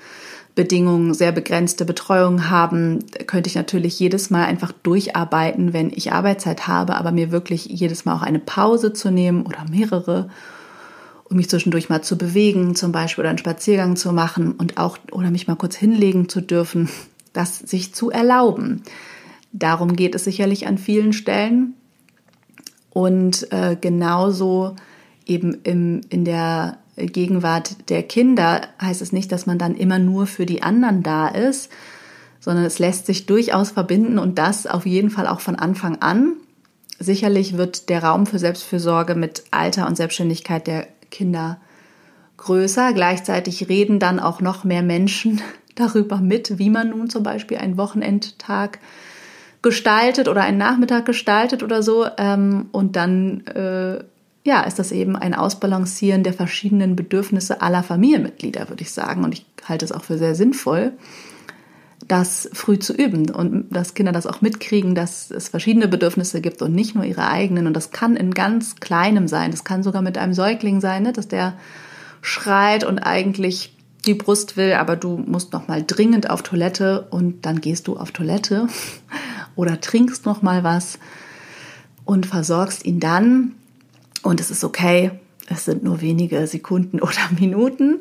Bedingungen 0.55 1.15
sehr 1.15 1.33
begrenzte 1.33 1.85
Betreuung 1.85 2.51
haben, 2.51 2.99
könnte 3.27 3.49
ich 3.49 3.55
natürlich 3.55 3.99
jedes 3.99 4.29
Mal 4.29 4.45
einfach 4.45 4.73
durcharbeiten, 4.73 5.73
wenn 5.73 5.91
ich 5.91 6.13
Arbeitszeit 6.13 6.67
habe, 6.69 6.97
aber 6.97 7.11
mir 7.11 7.33
wirklich 7.33 7.65
jedes 7.65 8.05
Mal 8.05 8.15
auch 8.15 8.23
eine 8.23 8.39
Pause 8.39 8.93
zu 8.93 9.11
nehmen 9.11 9.47
oder 9.47 9.65
mehrere, 9.71 10.29
um 11.25 11.39
mich 11.39 11.49
zwischendurch 11.49 11.89
mal 11.89 12.03
zu 12.03 12.19
bewegen, 12.19 12.75
zum 12.75 12.93
Beispiel 12.93 13.23
oder 13.23 13.31
einen 13.31 13.39
Spaziergang 13.39 13.97
zu 13.97 14.13
machen 14.13 14.53
und 14.53 14.77
auch 14.77 14.99
oder 15.11 15.31
mich 15.31 15.49
mal 15.49 15.57
kurz 15.57 15.75
hinlegen 15.75 16.29
zu 16.29 16.43
dürfen, 16.43 16.91
das 17.33 17.59
sich 17.59 17.95
zu 17.95 18.11
erlauben. 18.11 18.83
Darum 19.53 19.97
geht 19.97 20.15
es 20.15 20.25
sicherlich 20.25 20.67
an 20.67 20.77
vielen 20.77 21.13
Stellen. 21.15 21.75
Und 22.91 23.51
äh, 23.53 23.75
genauso 23.81 24.77
eben 25.25 25.55
im, 25.63 26.03
in 26.11 26.27
der 26.27 26.79
Gegenwart 26.97 27.89
der 27.89 28.03
Kinder 28.03 28.63
heißt 28.81 29.03
es 29.03 29.13
nicht, 29.13 29.33
dass 29.33 29.47
man 29.47 29.59
dann 29.59 29.75
immer 29.75 29.99
nur 29.99 30.27
für 30.27 30.47
die 30.47 30.63
anderen 30.63 31.03
da 31.03 31.29
ist, 31.29 31.71
sondern 32.41 32.65
es 32.65 32.79
lässt 32.79 33.07
sich 33.07 33.27
durchaus 33.27 33.71
verbinden 33.71 34.19
und 34.19 34.39
das 34.39 34.67
auf 34.67 34.85
jeden 34.85 35.11
Fall 35.11 35.27
auch 35.27 35.41
von 35.41 35.57
Anfang 35.57 36.03
an. 36.03 36.33
Sicherlich 36.99 37.57
wird 37.57 37.89
der 37.89 38.05
Raum 38.05 38.27
für 38.27 38.39
Selbstfürsorge 38.39 39.15
mit 39.15 39.45
Alter 39.51 39.87
und 39.87 39.97
Selbstständigkeit 39.97 40.67
der 40.67 40.87
Kinder 41.11 41.61
größer. 42.37 42.93
Gleichzeitig 42.93 43.69
reden 43.69 43.99
dann 43.99 44.21
auch 44.21 44.41
noch 44.41 44.65
mehr 44.65 44.83
Menschen 44.83 45.41
darüber 45.75 46.19
mit, 46.19 46.59
wie 46.59 46.71
man 46.71 46.91
nun 46.91 47.09
zum 47.09 47.23
Beispiel 47.23 47.59
einen 47.59 47.79
Wochenendtag 47.79 48.79
gestaltet 49.63 50.29
oder 50.29 50.43
einen 50.43 50.59
Nachmittag 50.59 51.07
gestaltet 51.07 51.63
oder 51.63 51.83
so. 51.83 52.07
Ähm, 52.19 52.69
und 52.73 52.97
dann 52.97 53.47
äh, 53.47 54.05
ja, 54.45 54.63
ist 54.63 54.79
das 54.79 54.91
eben 54.91 55.15
ein 55.15 55.35
Ausbalancieren 55.35 56.25
der 56.25 56.33
verschiedenen 56.33 56.97
Bedürfnisse 56.97 57.63
aller 57.63 57.83
Familienmitglieder, 57.83 58.69
würde 58.69 58.83
ich 58.83 58.93
sagen. 58.93 59.25
Und 59.25 59.33
ich 59.35 59.47
halte 59.69 59.85
es 59.85 59.93
auch 59.93 60.03
für 60.03 60.19
sehr 60.19 60.35
sinnvoll, 60.35 60.93
das 62.09 62.51
früh 62.53 62.81
zu 62.81 62.93
üben 62.93 63.31
und 63.31 63.69
dass 63.71 63.95
Kinder 63.95 64.11
das 64.11 64.27
auch 64.27 64.41
mitkriegen, 64.41 64.97
dass 64.97 65.31
es 65.31 65.49
verschiedene 65.49 65.87
Bedürfnisse 65.87 66.41
gibt 66.41 66.61
und 66.61 66.75
nicht 66.75 66.97
nur 66.97 67.05
ihre 67.05 67.29
eigenen. 67.29 67.69
Und 67.69 67.75
das 67.75 67.93
kann 67.93 68.17
in 68.17 68.33
ganz 68.33 68.77
kleinem 68.77 69.29
sein. 69.29 69.53
Das 69.53 69.63
kann 69.63 69.85
sogar 69.85 70.03
mit 70.03 70.19
einem 70.19 70.35
Säugling 70.35 70.81
sein, 70.81 71.05
ne? 71.05 71.13
dass 71.13 71.29
der 71.29 71.55
schreit 72.21 72.83
und 72.83 72.99
eigentlich 72.99 73.77
die 74.07 74.15
Brust 74.15 74.57
will, 74.57 74.73
aber 74.73 74.97
du 74.97 75.19
musst 75.19 75.53
noch 75.53 75.69
mal 75.69 75.85
dringend 75.87 76.29
auf 76.29 76.43
Toilette 76.43 77.07
und 77.11 77.47
dann 77.47 77.61
gehst 77.61 77.87
du 77.87 77.97
auf 77.97 78.11
Toilette 78.11 78.67
oder 79.55 79.81
trinkst 79.81 80.27
noch 80.27 80.43
mal 80.43 80.65
was 80.65 80.99
und 82.05 82.27
versorgst 82.27 82.85
ihn 82.85 82.99
dann 82.99 83.53
und 84.23 84.41
es 84.41 84.51
ist 84.51 84.65
okay. 84.65 85.11
Es 85.49 85.65
sind 85.65 85.83
nur 85.83 86.01
wenige 86.01 86.47
Sekunden 86.47 87.01
oder 87.03 87.31
Minuten. 87.39 88.01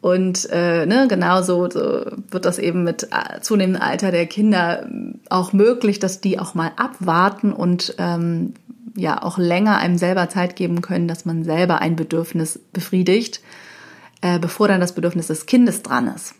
Und 0.00 0.48
äh, 0.50 0.86
ne, 0.86 1.06
genauso 1.08 1.68
so 1.68 2.06
wird 2.30 2.46
das 2.46 2.58
eben 2.58 2.84
mit 2.84 3.04
äh, 3.04 3.40
zunehmendem 3.40 3.82
Alter 3.82 4.10
der 4.10 4.26
Kinder 4.26 4.88
auch 5.28 5.52
möglich, 5.52 5.98
dass 5.98 6.22
die 6.22 6.38
auch 6.38 6.54
mal 6.54 6.72
abwarten 6.76 7.52
und 7.52 7.94
ähm, 7.98 8.54
ja 8.96 9.22
auch 9.22 9.36
länger 9.36 9.76
einem 9.76 9.98
selber 9.98 10.30
Zeit 10.30 10.56
geben 10.56 10.80
können, 10.80 11.06
dass 11.06 11.26
man 11.26 11.44
selber 11.44 11.80
ein 11.80 11.96
Bedürfnis 11.96 12.58
befriedigt 12.72 13.42
äh, 14.20 14.38
bevor 14.38 14.68
dann 14.68 14.80
das 14.80 14.94
Bedürfnis 14.94 15.28
des 15.28 15.46
Kindes 15.46 15.82
dran 15.82 16.08
ist. 16.08 16.34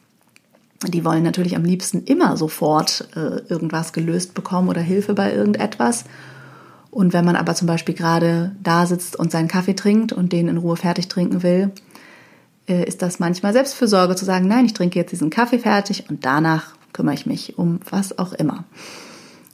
Die 0.86 1.04
wollen 1.04 1.22
natürlich 1.22 1.56
am 1.56 1.64
liebsten 1.64 2.04
immer 2.04 2.36
sofort 2.36 3.08
äh, 3.14 3.40
irgendwas 3.48 3.92
gelöst 3.92 4.34
bekommen 4.34 4.68
oder 4.68 4.80
Hilfe 4.80 5.14
bei 5.14 5.32
irgendetwas. 5.32 6.04
Und 6.90 7.12
wenn 7.12 7.24
man 7.24 7.36
aber 7.36 7.54
zum 7.54 7.66
Beispiel 7.66 7.94
gerade 7.94 8.56
da 8.62 8.86
sitzt 8.86 9.16
und 9.16 9.30
seinen 9.30 9.48
Kaffee 9.48 9.74
trinkt 9.74 10.12
und 10.12 10.32
den 10.32 10.48
in 10.48 10.56
Ruhe 10.56 10.76
fertig 10.76 11.08
trinken 11.08 11.42
will, 11.42 11.70
äh, 12.68 12.84
ist 12.84 13.02
das 13.02 13.20
manchmal 13.20 13.52
Selbstfürsorge 13.52 14.16
zu 14.16 14.24
sagen, 14.24 14.48
nein, 14.48 14.66
ich 14.66 14.74
trinke 14.74 14.98
jetzt 14.98 15.12
diesen 15.12 15.30
Kaffee 15.30 15.58
fertig 15.58 16.04
und 16.08 16.24
danach 16.24 16.74
kümmere 16.92 17.14
ich 17.14 17.26
mich 17.26 17.58
um 17.58 17.80
was 17.88 18.18
auch 18.18 18.32
immer. 18.32 18.64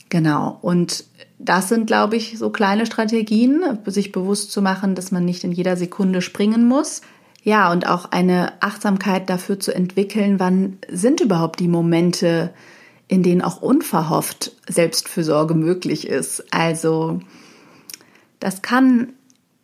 Genau. 0.09 0.59
Und 0.63 1.05
das 1.39 1.69
sind, 1.69 1.87
glaube 1.87 2.17
ich, 2.17 2.39
so 2.39 2.51
kleine 2.51 2.87
Strategien, 2.87 3.63
sich 3.87 4.13
bewusst 4.13 4.51
zu 4.53 4.63
machen, 4.63 4.95
dass 4.95 5.13
man 5.13 5.25
nicht 5.25 5.45
in 5.45 5.53
jeder 5.53 5.77
Sekunde 5.77 6.23
springen 6.23 6.67
muss. 6.67 7.03
Ja, 7.43 7.71
und 7.71 7.87
auch 7.87 8.11
eine 8.11 8.55
Achtsamkeit 8.61 9.29
dafür 9.29 9.61
zu 9.61 9.75
entwickeln, 9.75 10.41
wann 10.41 10.79
sind 10.91 11.21
überhaupt 11.21 11.61
die 11.61 11.69
Momente, 11.69 12.51
in 13.09 13.23
denen 13.23 13.43
auch 13.43 13.63
unverhofft 13.63 14.53
Selbstfürsorge 14.69 15.55
möglich 15.55 16.07
ist. 16.07 16.53
Also 16.53 17.21
das 18.41 18.63
kann 18.63 19.13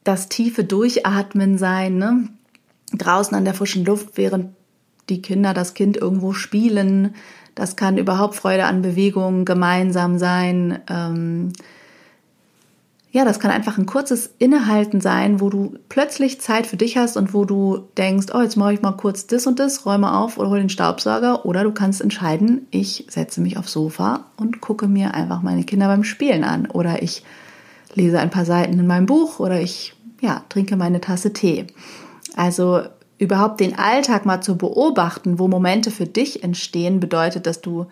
das 0.04 0.28
tiefe 0.28 0.64
Durchatmen 0.64 1.58
sein, 1.58 1.96
ne? 1.96 2.28
draußen 2.92 3.36
an 3.36 3.44
der 3.44 3.54
frischen 3.54 3.84
Luft, 3.84 4.16
während 4.16 4.54
die 5.08 5.22
Kinder 5.22 5.54
das 5.54 5.74
Kind 5.74 5.96
irgendwo 5.96 6.32
spielen. 6.32 7.14
Das 7.54 7.76
kann 7.76 7.98
überhaupt 7.98 8.34
Freude 8.34 8.64
an 8.64 8.82
Bewegung 8.82 9.44
gemeinsam 9.44 10.18
sein. 10.18 10.80
Ähm, 10.88 11.52
ja, 13.14 13.26
das 13.26 13.40
kann 13.40 13.50
einfach 13.50 13.76
ein 13.76 13.84
kurzes 13.84 14.34
Innehalten 14.38 15.02
sein, 15.02 15.38
wo 15.38 15.50
du 15.50 15.78
plötzlich 15.90 16.40
Zeit 16.40 16.66
für 16.66 16.78
dich 16.78 16.96
hast 16.96 17.18
und 17.18 17.34
wo 17.34 17.44
du 17.44 17.88
denkst, 17.98 18.28
oh, 18.34 18.40
jetzt 18.40 18.56
mache 18.56 18.72
ich 18.72 18.80
mal 18.80 18.92
kurz 18.92 19.26
das 19.26 19.46
und 19.46 19.58
das, 19.58 19.84
räume 19.84 20.14
auf 20.16 20.38
oder 20.38 20.48
hol 20.48 20.58
den 20.58 20.70
Staubsauger. 20.70 21.44
Oder 21.44 21.62
du 21.62 21.72
kannst 21.72 22.00
entscheiden, 22.00 22.66
ich 22.70 23.04
setze 23.10 23.42
mich 23.42 23.58
aufs 23.58 23.72
Sofa 23.72 24.24
und 24.38 24.62
gucke 24.62 24.88
mir 24.88 25.12
einfach 25.12 25.42
meine 25.42 25.64
Kinder 25.64 25.88
beim 25.88 26.04
Spielen 26.04 26.42
an. 26.42 26.70
Oder 26.70 27.02
ich 27.02 27.22
lese 27.94 28.18
ein 28.18 28.30
paar 28.30 28.46
Seiten 28.46 28.78
in 28.78 28.86
meinem 28.86 29.04
Buch 29.04 29.40
oder 29.40 29.60
ich 29.60 29.92
ja, 30.22 30.42
trinke 30.48 30.76
meine 30.76 31.02
Tasse 31.02 31.34
Tee. 31.34 31.66
Also 32.34 32.80
überhaupt 33.18 33.60
den 33.60 33.78
Alltag 33.78 34.24
mal 34.24 34.40
zu 34.40 34.56
beobachten, 34.56 35.38
wo 35.38 35.48
Momente 35.48 35.90
für 35.90 36.06
dich 36.06 36.42
entstehen, 36.42 36.98
bedeutet, 36.98 37.46
dass 37.46 37.60
du 37.60 37.88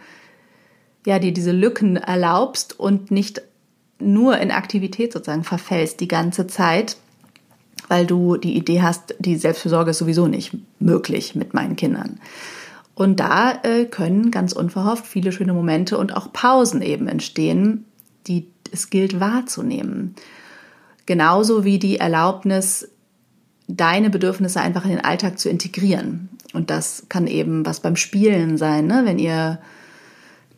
ja 1.05 1.19
dir 1.19 1.35
diese 1.35 1.53
Lücken 1.53 1.97
erlaubst 1.97 2.81
und 2.81 3.11
nicht 3.11 3.43
nur 4.01 4.39
in 4.39 4.51
Aktivität 4.51 5.13
sozusagen 5.13 5.45
verfällst 5.45 6.01
die 6.01 6.09
ganze 6.09 6.47
Zeit, 6.47 6.97
weil 7.89 8.07
du 8.07 8.37
die 8.37 8.57
Idee 8.57 8.83
hast, 8.83 9.15
die 9.19 9.37
Selbstfürsorge 9.37 9.91
ist 9.91 9.99
sowieso 9.99 10.27
nicht 10.27 10.57
möglich 10.79 11.35
mit 11.35 11.55
meinen 11.55 11.77
Kindern. 11.77 12.21
Und 12.95 13.19
da 13.21 13.53
äh, 13.63 13.87
können 13.87 14.31
ganz 14.31 14.53
unverhofft 14.53 15.07
viele 15.07 15.33
schöne 15.33 15.55
Momente 15.55 15.97
und 15.97 16.17
auch 16.17 16.33
Pausen 16.33 16.83
eben 16.83 17.09
entstehen, 17.09 17.87
die 18.27 18.49
es 18.73 18.91
gilt 18.91 19.21
wahrzunehmen. 19.21 20.15
Genauso 21.07 21.65
wie 21.65 21.79
die 21.79 21.99
Erlaubnis, 21.99 22.89
deine 23.67 24.11
Bedürfnisse 24.11 24.61
einfach 24.61 24.85
in 24.85 24.91
den 24.91 25.05
Alltag 25.05 25.39
zu 25.39 25.49
integrieren. 25.49 26.29
Und 26.53 26.71
das 26.71 27.07
kann 27.09 27.27
eben 27.27 27.65
was 27.65 27.81
beim 27.81 27.97
Spielen 27.97 28.59
sein, 28.59 28.87
ne? 28.87 29.03
wenn 29.05 29.19
ihr 29.19 29.61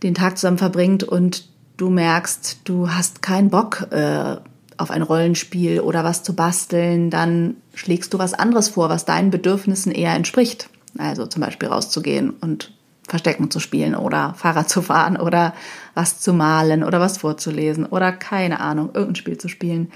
den 0.02 0.14
Tag 0.14 0.38
zusammen 0.38 0.58
verbringt 0.58 1.04
und 1.04 1.48
du 1.82 1.90
merkst, 1.90 2.60
du 2.62 2.90
hast 2.90 3.22
keinen 3.22 3.50
Bock 3.50 3.88
äh, 3.90 4.36
auf 4.76 4.92
ein 4.92 5.02
Rollenspiel 5.02 5.80
oder 5.80 6.04
was 6.04 6.22
zu 6.22 6.36
basteln, 6.36 7.10
dann 7.10 7.56
schlägst 7.74 8.14
du 8.14 8.20
was 8.20 8.34
anderes 8.34 8.68
vor, 8.68 8.88
was 8.88 9.04
deinen 9.04 9.32
Bedürfnissen 9.32 9.90
eher 9.90 10.14
entspricht. 10.14 10.68
Also 10.96 11.26
zum 11.26 11.42
Beispiel 11.42 11.68
rauszugehen 11.68 12.30
und 12.30 12.72
Verstecken 13.08 13.50
zu 13.50 13.58
spielen 13.58 13.96
oder 13.96 14.34
Fahrrad 14.34 14.70
zu 14.70 14.80
fahren 14.80 15.16
oder 15.16 15.54
was 15.94 16.20
zu 16.20 16.32
malen 16.32 16.84
oder 16.84 17.00
was 17.00 17.18
vorzulesen 17.18 17.84
oder 17.84 18.12
keine 18.12 18.60
Ahnung, 18.60 18.90
irgendein 18.94 19.16
Spiel 19.16 19.38
zu 19.38 19.48
spielen. 19.48 19.90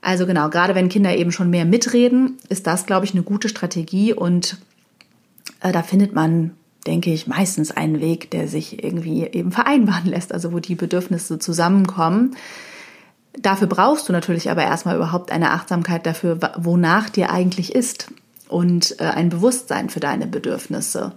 Also 0.00 0.26
genau, 0.26 0.48
gerade 0.48 0.74
wenn 0.74 0.88
Kinder 0.88 1.14
eben 1.14 1.30
schon 1.30 1.50
mehr 1.50 1.66
mitreden, 1.66 2.38
ist 2.48 2.66
das, 2.66 2.86
glaube 2.86 3.04
ich, 3.04 3.12
eine 3.12 3.22
gute 3.22 3.50
Strategie 3.50 4.14
und 4.14 4.56
äh, 5.60 5.72
da 5.72 5.82
findet 5.82 6.14
man 6.14 6.52
denke 6.86 7.12
ich, 7.12 7.26
meistens 7.26 7.70
einen 7.70 8.00
Weg, 8.00 8.30
der 8.30 8.48
sich 8.48 8.82
irgendwie 8.82 9.24
eben 9.24 9.52
vereinbaren 9.52 10.06
lässt, 10.06 10.32
also 10.32 10.52
wo 10.52 10.58
die 10.58 10.74
Bedürfnisse 10.74 11.38
zusammenkommen. 11.38 12.36
Dafür 13.38 13.66
brauchst 13.66 14.08
du 14.08 14.12
natürlich 14.12 14.50
aber 14.50 14.62
erstmal 14.62 14.96
überhaupt 14.96 15.30
eine 15.30 15.52
Achtsamkeit 15.52 16.06
dafür, 16.06 16.38
wonach 16.58 17.08
dir 17.08 17.30
eigentlich 17.30 17.74
ist 17.74 18.12
und 18.48 19.00
äh, 19.00 19.04
ein 19.04 19.30
Bewusstsein 19.30 19.88
für 19.88 20.00
deine 20.00 20.26
Bedürfnisse. 20.26 21.12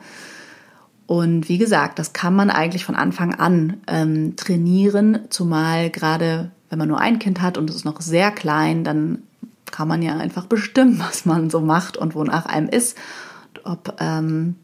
Und 1.08 1.49
wie 1.49 1.58
gesagt, 1.58 1.99
das 1.99 2.13
kann 2.13 2.36
man 2.36 2.49
eigentlich 2.49 2.86
von 2.86 2.95
Anfang 2.95 3.36
an 3.36 3.78
ähm, 3.88 4.36
trainieren, 4.36 5.19
zumal 5.30 5.89
gerade 5.89 6.51
wenn 6.69 6.80
man 6.80 6.88
nur 6.88 6.99
ein 6.99 7.19
Kind 7.19 7.41
hat 7.41 7.58
und 7.58 7.69
es 7.69 7.75
ist 7.75 7.86
noch 7.86 8.01
sehr 8.01 8.32
klein, 8.32 8.84
dann 8.84 9.23
kann 9.71 9.88
man 9.88 10.01
ja 10.01 10.17
einfach 10.17 10.45
bestimmen, 10.45 10.99
was 11.06 11.25
man 11.25 11.49
so 11.49 11.62
macht 11.62 11.97
und 11.97 12.15
wonach 12.15 12.45
einem 12.45 12.69
ist. 12.69 12.97
Ob 13.63 13.95
ähm, 13.99 14.56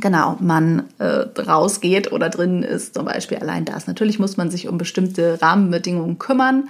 genau, 0.00 0.36
man 0.40 0.84
äh, 0.98 1.04
rausgeht 1.40 2.12
oder 2.12 2.30
drin 2.30 2.62
ist, 2.62 2.94
zum 2.94 3.04
Beispiel 3.04 3.38
allein 3.38 3.64
das. 3.64 3.86
Natürlich 3.86 4.18
muss 4.18 4.36
man 4.36 4.50
sich 4.50 4.68
um 4.68 4.78
bestimmte 4.78 5.40
Rahmenbedingungen 5.40 6.18
kümmern, 6.18 6.68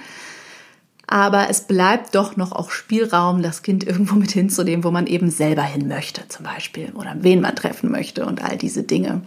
aber 1.06 1.50
es 1.50 1.62
bleibt 1.62 2.14
doch 2.14 2.36
noch 2.36 2.52
auch 2.52 2.70
Spielraum, 2.70 3.42
das 3.42 3.62
Kind 3.62 3.84
irgendwo 3.84 4.14
mit 4.14 4.32
hinzunehmen, 4.32 4.84
wo 4.84 4.90
man 4.90 5.06
eben 5.06 5.30
selber 5.30 5.62
hin 5.62 5.88
möchte, 5.88 6.26
zum 6.28 6.44
Beispiel, 6.44 6.92
oder 6.94 7.14
wen 7.18 7.40
man 7.40 7.56
treffen 7.56 7.90
möchte 7.90 8.24
und 8.26 8.42
all 8.42 8.56
diese 8.56 8.82
Dinge. 8.82 9.22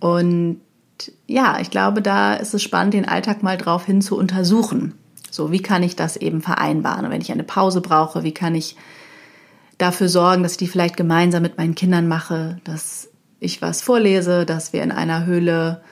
Und 0.00 0.60
ja, 1.26 1.58
ich 1.60 1.70
glaube, 1.70 2.02
da 2.02 2.34
ist 2.34 2.54
es 2.54 2.62
spannend, 2.62 2.94
den 2.94 3.08
Alltag 3.08 3.42
mal 3.42 3.56
drauf 3.56 3.86
hin 3.86 4.02
zu 4.02 4.16
untersuchen. 4.16 4.94
So, 5.30 5.50
wie 5.50 5.62
kann 5.62 5.82
ich 5.82 5.96
das 5.96 6.16
eben 6.16 6.42
vereinbaren? 6.42 7.06
Und 7.06 7.10
wenn 7.10 7.22
ich 7.22 7.32
eine 7.32 7.44
Pause 7.44 7.80
brauche, 7.80 8.22
wie 8.22 8.34
kann 8.34 8.54
ich 8.54 8.76
dafür 9.82 10.08
sorgen, 10.08 10.42
dass 10.42 10.52
ich 10.52 10.58
die 10.58 10.68
vielleicht 10.68 10.96
gemeinsam 10.96 11.42
mit 11.42 11.58
meinen 11.58 11.74
Kindern 11.74 12.08
mache, 12.08 12.58
dass 12.64 13.08
ich 13.40 13.60
was 13.60 13.82
vorlese, 13.82 14.46
dass 14.46 14.72
wir 14.72 14.82
in 14.82 14.92
einer 14.92 15.26
Höhle 15.26 15.82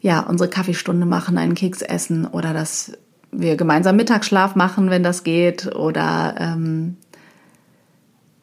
ja 0.00 0.20
unsere 0.20 0.48
Kaffeestunde 0.48 1.06
machen, 1.06 1.38
einen 1.38 1.54
Keks 1.54 1.82
essen 1.82 2.26
oder 2.26 2.52
dass 2.52 2.92
wir 3.30 3.56
gemeinsam 3.56 3.96
Mittagsschlaf 3.96 4.54
machen, 4.54 4.90
wenn 4.90 5.02
das 5.02 5.22
geht 5.22 5.74
oder 5.74 6.34
ähm, 6.38 6.96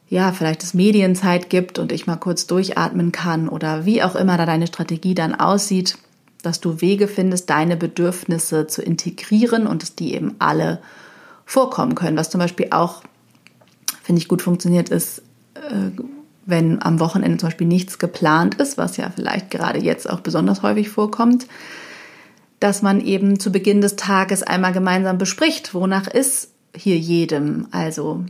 ja, 0.08 0.30
vielleicht 0.30 0.62
es 0.62 0.74
Medienzeit 0.74 1.50
gibt 1.50 1.78
und 1.78 1.90
ich 1.90 2.06
mal 2.06 2.16
kurz 2.16 2.46
durchatmen 2.46 3.10
kann 3.10 3.48
oder 3.48 3.84
wie 3.84 4.02
auch 4.02 4.14
immer 4.14 4.36
da 4.36 4.46
deine 4.46 4.68
Strategie 4.68 5.14
dann 5.14 5.34
aussieht, 5.34 5.98
dass 6.42 6.60
du 6.60 6.80
Wege 6.80 7.08
findest, 7.08 7.50
deine 7.50 7.76
Bedürfnisse 7.76 8.68
zu 8.68 8.82
integrieren 8.82 9.66
und 9.66 9.82
dass 9.82 9.96
die 9.96 10.14
eben 10.14 10.36
alle 10.38 10.80
vorkommen 11.44 11.96
können. 11.96 12.16
Was 12.16 12.30
zum 12.30 12.38
Beispiel 12.38 12.68
auch 12.70 13.02
finde 14.06 14.22
ich, 14.22 14.28
gut 14.28 14.40
funktioniert, 14.40 14.88
ist, 14.88 15.18
äh, 15.54 15.90
wenn 16.46 16.80
am 16.80 17.00
Wochenende 17.00 17.38
zum 17.38 17.48
Beispiel 17.48 17.66
nichts 17.66 17.98
geplant 17.98 18.54
ist, 18.54 18.78
was 18.78 18.96
ja 18.96 19.10
vielleicht 19.10 19.50
gerade 19.50 19.80
jetzt 19.80 20.08
auch 20.08 20.20
besonders 20.20 20.62
häufig 20.62 20.88
vorkommt, 20.88 21.48
dass 22.60 22.82
man 22.82 23.00
eben 23.00 23.40
zu 23.40 23.50
Beginn 23.50 23.80
des 23.80 23.96
Tages 23.96 24.44
einmal 24.44 24.72
gemeinsam 24.72 25.18
bespricht, 25.18 25.74
wonach 25.74 26.06
ist 26.06 26.52
hier 26.74 26.96
jedem, 26.96 27.66
also 27.72 28.24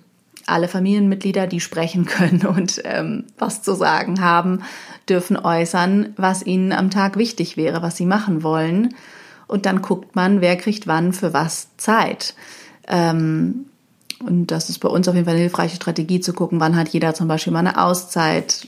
alle 0.46 0.68
Familienmitglieder, 0.68 1.46
die 1.46 1.60
sprechen 1.60 2.06
können 2.06 2.46
und 2.46 2.80
ähm, 2.84 3.24
was 3.36 3.62
zu 3.62 3.74
sagen 3.74 4.22
haben, 4.22 4.62
dürfen 5.10 5.36
äußern, 5.36 6.14
was 6.16 6.44
ihnen 6.44 6.72
am 6.72 6.90
Tag 6.90 7.18
wichtig 7.18 7.58
wäre, 7.58 7.82
was 7.82 7.98
sie 7.98 8.06
machen 8.06 8.42
wollen. 8.42 8.94
Und 9.46 9.66
dann 9.66 9.82
guckt 9.82 10.16
man, 10.16 10.40
wer 10.40 10.56
kriegt 10.56 10.86
wann 10.86 11.12
für 11.12 11.34
was 11.34 11.68
Zeit. 11.76 12.34
Ähm, 12.88 13.66
Und 14.18 14.46
das 14.46 14.70
ist 14.70 14.78
bei 14.78 14.88
uns 14.88 15.08
auf 15.08 15.14
jeden 15.14 15.26
Fall 15.26 15.34
eine 15.34 15.42
hilfreiche 15.42 15.76
Strategie 15.76 16.20
zu 16.20 16.32
gucken, 16.32 16.58
wann 16.58 16.76
hat 16.76 16.88
jeder 16.88 17.12
zum 17.12 17.28
Beispiel 17.28 17.52
mal 17.52 17.58
eine 17.58 17.82
Auszeit, 17.82 18.66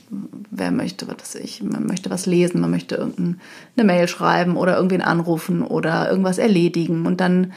wer 0.51 0.71
möchte, 0.71 1.07
was 1.07 1.33
ich, 1.33 1.63
man 1.63 1.87
möchte 1.87 2.11
was 2.11 2.27
lesen, 2.27 2.61
man 2.61 2.69
möchte 2.69 2.95
irgendeine 2.95 3.37
Mail 3.75 4.07
schreiben 4.07 4.57
oder 4.57 4.75
irgendwen 4.75 5.01
anrufen 5.01 5.63
oder 5.63 6.09
irgendwas 6.09 6.37
erledigen. 6.37 7.07
Und 7.07 7.19
dann 7.19 7.53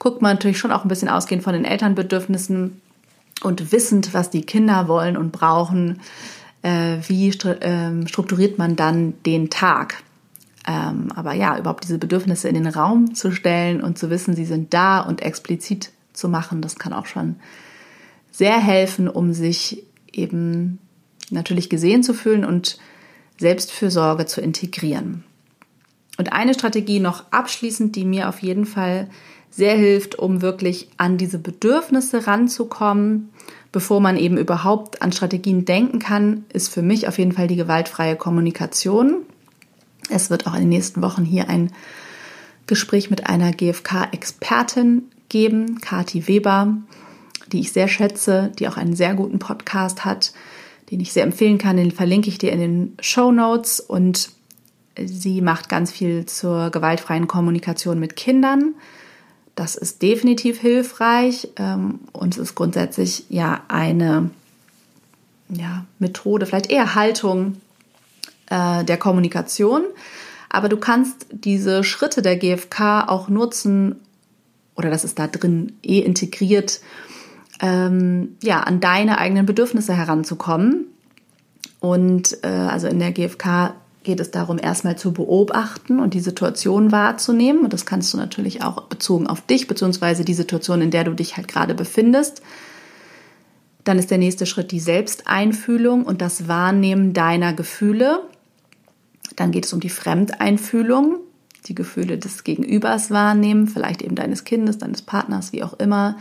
guckt 0.00 0.20
man 0.20 0.34
natürlich 0.34 0.58
schon 0.58 0.72
auch 0.72 0.84
ein 0.84 0.88
bisschen 0.88 1.08
ausgehend 1.08 1.44
von 1.44 1.52
den 1.52 1.64
Elternbedürfnissen 1.64 2.80
und 3.44 3.72
wissend, 3.72 4.14
was 4.14 4.30
die 4.30 4.42
Kinder 4.42 4.88
wollen 4.88 5.16
und 5.16 5.30
brauchen, 5.30 6.00
äh, 6.62 6.96
wie 7.06 7.28
äh, 7.28 8.06
strukturiert 8.08 8.58
man 8.58 8.74
dann 8.74 9.14
den 9.24 9.48
Tag. 9.48 10.02
Ähm, 10.66 11.12
aber 11.14 11.34
ja, 11.34 11.56
überhaupt 11.56 11.84
diese 11.84 11.98
Bedürfnisse 11.98 12.48
in 12.48 12.54
den 12.54 12.66
Raum 12.66 13.14
zu 13.14 13.30
stellen 13.30 13.80
und 13.80 13.96
zu 13.96 14.10
wissen, 14.10 14.34
sie 14.34 14.44
sind 14.44 14.74
da 14.74 15.00
und 15.00 15.22
explizit 15.22 15.92
zu 16.18 16.28
machen, 16.28 16.60
das 16.60 16.76
kann 16.76 16.92
auch 16.92 17.06
schon 17.06 17.36
sehr 18.30 18.58
helfen, 18.58 19.08
um 19.08 19.32
sich 19.32 19.84
eben 20.12 20.78
natürlich 21.30 21.70
gesehen 21.70 22.02
zu 22.02 22.14
fühlen 22.14 22.44
und 22.44 22.78
Selbstfürsorge 23.38 24.26
zu 24.26 24.40
integrieren. 24.40 25.24
Und 26.18 26.32
eine 26.32 26.54
Strategie 26.54 27.00
noch 27.00 27.24
abschließend, 27.30 27.94
die 27.94 28.04
mir 28.04 28.28
auf 28.28 28.40
jeden 28.40 28.66
Fall 28.66 29.08
sehr 29.50 29.76
hilft, 29.76 30.18
um 30.18 30.42
wirklich 30.42 30.88
an 30.96 31.16
diese 31.16 31.38
Bedürfnisse 31.38 32.26
ranzukommen, 32.26 33.30
bevor 33.72 34.00
man 34.00 34.16
eben 34.16 34.36
überhaupt 34.36 35.00
an 35.02 35.12
Strategien 35.12 35.64
denken 35.64 35.98
kann, 35.98 36.44
ist 36.52 36.68
für 36.72 36.82
mich 36.82 37.08
auf 37.08 37.18
jeden 37.18 37.32
Fall 37.32 37.46
die 37.46 37.56
gewaltfreie 37.56 38.16
Kommunikation. 38.16 39.22
Es 40.10 40.30
wird 40.30 40.46
auch 40.46 40.54
in 40.54 40.60
den 40.60 40.68
nächsten 40.68 41.02
Wochen 41.02 41.24
hier 41.24 41.48
ein 41.48 41.72
Gespräch 42.66 43.10
mit 43.10 43.26
einer 43.26 43.52
GfK-Expertin 43.52 45.04
geben, 45.28 45.80
Kati 45.80 46.26
Weber, 46.28 46.76
die 47.52 47.60
ich 47.60 47.72
sehr 47.72 47.88
schätze, 47.88 48.52
die 48.58 48.68
auch 48.68 48.76
einen 48.76 48.96
sehr 48.96 49.14
guten 49.14 49.38
Podcast 49.38 50.04
hat, 50.04 50.32
den 50.90 51.00
ich 51.00 51.12
sehr 51.12 51.24
empfehlen 51.24 51.58
kann. 51.58 51.76
Den 51.76 51.90
verlinke 51.90 52.28
ich 52.28 52.38
dir 52.38 52.52
in 52.52 52.60
den 52.60 52.96
Show 53.00 53.32
Notes 53.32 53.80
und 53.80 54.30
sie 54.96 55.40
macht 55.40 55.68
ganz 55.68 55.92
viel 55.92 56.26
zur 56.26 56.70
gewaltfreien 56.70 57.26
Kommunikation 57.26 57.98
mit 57.98 58.16
Kindern. 58.16 58.74
Das 59.54 59.74
ist 59.74 60.02
definitiv 60.02 60.60
hilfreich 60.60 61.48
ähm, 61.56 62.00
und 62.12 62.34
es 62.34 62.38
ist 62.38 62.54
grundsätzlich 62.54 63.24
ja 63.28 63.62
eine 63.68 64.30
ja, 65.48 65.84
Methode, 65.98 66.46
vielleicht 66.46 66.70
eher 66.70 66.94
Haltung 66.94 67.56
äh, 68.50 68.84
der 68.84 68.96
Kommunikation. 68.98 69.82
Aber 70.48 70.68
du 70.68 70.76
kannst 70.76 71.26
diese 71.30 71.84
Schritte 71.84 72.22
der 72.22 72.36
GfK 72.36 73.04
auch 73.08 73.28
nutzen, 73.28 73.96
oder 74.78 74.90
das 74.90 75.04
ist 75.04 75.18
da 75.18 75.26
drin 75.26 75.72
eh 75.82 75.98
integriert, 75.98 76.80
ähm, 77.60 78.36
ja, 78.42 78.60
an 78.60 78.80
deine 78.80 79.18
eigenen 79.18 79.44
Bedürfnisse 79.44 79.92
heranzukommen. 79.92 80.86
Und 81.80 82.38
äh, 82.44 82.48
also 82.48 82.86
in 82.86 83.00
der 83.00 83.10
GfK 83.10 83.74
geht 84.04 84.20
es 84.20 84.30
darum, 84.30 84.58
erstmal 84.58 84.96
zu 84.96 85.12
beobachten 85.12 85.98
und 85.98 86.14
die 86.14 86.20
Situation 86.20 86.92
wahrzunehmen. 86.92 87.64
Und 87.64 87.72
das 87.72 87.86
kannst 87.86 88.14
du 88.14 88.18
natürlich 88.18 88.62
auch 88.62 88.82
bezogen 88.84 89.26
auf 89.26 89.40
dich, 89.40 89.66
beziehungsweise 89.66 90.24
die 90.24 90.34
Situation, 90.34 90.80
in 90.80 90.92
der 90.92 91.04
du 91.04 91.12
dich 91.12 91.36
halt 91.36 91.48
gerade 91.48 91.74
befindest. 91.74 92.40
Dann 93.82 93.98
ist 93.98 94.12
der 94.12 94.18
nächste 94.18 94.46
Schritt 94.46 94.70
die 94.70 94.80
Selbsteinfühlung 94.80 96.04
und 96.04 96.22
das 96.22 96.46
Wahrnehmen 96.46 97.12
deiner 97.14 97.52
Gefühle. 97.52 98.20
Dann 99.34 99.50
geht 99.50 99.66
es 99.66 99.72
um 99.72 99.80
die 99.80 99.90
Fremdeinfühlung 99.90 101.18
die 101.66 101.74
Gefühle 101.74 102.18
des 102.18 102.44
Gegenübers 102.44 103.10
wahrnehmen, 103.10 103.68
vielleicht 103.68 104.02
eben 104.02 104.14
deines 104.14 104.44
Kindes, 104.44 104.78
deines 104.78 105.02
Partners, 105.02 105.52
wie 105.52 105.62
auch 105.62 105.74
immer. 105.74 106.16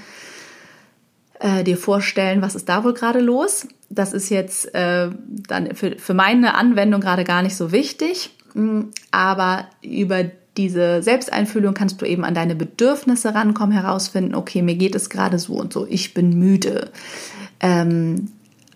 Äh, 1.40 1.64
dir 1.64 1.78
vorstellen, 1.78 2.42
was 2.42 2.56
ist 2.56 2.68
da 2.68 2.84
wohl 2.84 2.94
gerade 2.94 3.20
los. 3.20 3.68
Das 3.90 4.14
ist 4.14 4.30
jetzt 4.30 4.74
äh, 4.74 5.10
dann 5.28 5.76
für, 5.76 5.98
für 5.98 6.14
meine 6.14 6.56
Anwendung 6.56 7.00
gerade 7.00 7.24
gar 7.24 7.44
nicht 7.44 7.56
so 7.56 7.72
wichtig, 7.72 8.32
mm, 8.56 8.82
aber 9.12 9.68
über 9.84 10.26
diese 10.58 11.04
Selbsteinfühlung 11.04 11.76
kannst 11.76 12.02
du 12.02 12.06
eben 12.06 12.26
an 12.26 12.34
deine 12.34 12.56
Bedürfnisse 12.56 13.36
rankommen, 13.36 13.72
herausfinden, 13.72 14.34
okay, 14.34 14.64
mir 14.64 14.76
geht 14.76 14.96
es 14.96 15.12
gerade 15.12 15.38
so 15.38 15.54
und 15.54 15.72
so, 15.72 15.86
ich 15.88 16.16
bin 16.16 16.40
müde. 16.40 16.90
Ähm, 17.60 18.30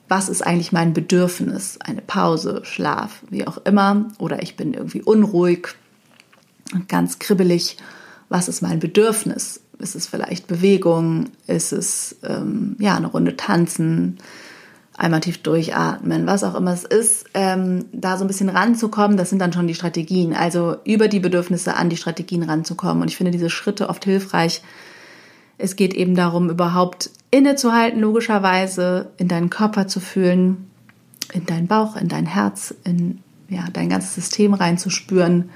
was 0.08 0.28
ist 0.30 0.46
eigentlich 0.46 0.74
mein 0.74 0.94
Bedürfnis? 0.94 1.80
Eine 1.80 2.02
Pause, 2.02 2.62
Schlaf, 2.64 3.24
wie 3.30 3.48
auch 3.48 3.58
immer. 3.64 4.08
Oder 4.20 4.44
ich 4.44 4.58
bin 4.58 4.74
irgendwie 4.74 5.02
unruhig, 5.02 5.70
ganz 6.88 7.20
kribbelig, 7.20 7.78
was 8.30 8.48
ist 8.48 8.62
mein 8.62 8.80
Bedürfnis? 8.80 9.62
Ist 9.80 9.96
es 9.96 10.08
vielleicht 10.08 10.48
Bewegung? 10.48 11.26
Ist 11.48 11.74
es 11.74 12.16
ähm, 12.24 12.76
ja 12.80 12.96
eine 12.96 13.08
Runde 13.08 13.36
tanzen? 13.36 14.18
Einmal 14.98 15.22
tief 15.22 15.40
durchatmen, 15.40 16.28
was 16.28 16.44
auch 16.44 16.54
immer 16.54 16.74
es 16.74 16.84
ist, 16.84 17.26
ähm, 17.34 17.86
da 17.92 18.18
so 18.18 18.24
ein 18.24 18.28
bisschen 18.28 18.50
ranzukommen, 18.50 19.18
das 19.18 19.30
sind 19.30 19.40
dann 19.40 19.54
schon 19.54 19.66
die 19.66 19.74
Strategien. 19.74 20.34
Also 20.34 20.76
über 20.84 21.08
die 21.08 21.20
Bedürfnisse 21.20 21.76
an 21.76 21.90
die 21.90 21.98
Strategien 21.98 22.44
ranzukommen. 22.44 23.02
Und 23.02 23.10
ich 23.10 23.18
finde 23.18 23.32
diese 23.32 23.50
Schritte 23.50 23.90
oft 23.90 24.06
hilfreich. 24.06 24.62
Es 25.58 25.76
geht 25.76 25.94
eben 25.94 26.14
darum, 26.16 26.50
überhaupt 26.50 27.10
innezuhalten, 27.32 28.00
logischerweise, 28.00 29.12
in 29.18 29.28
deinen 29.28 29.50
Körper 29.50 29.88
zu 29.88 30.00
fühlen, 30.00 30.70
in 31.34 31.46
deinen 31.46 31.68
Bauch, 31.68 31.96
in 31.96 32.08
dein 32.08 32.26
Herz, 32.26 32.74
in 32.84 33.20
ja, 33.50 33.66
dein 33.74 33.90
ganzes 33.90 34.16
System 34.16 34.54
reinzuspüren 34.54 35.50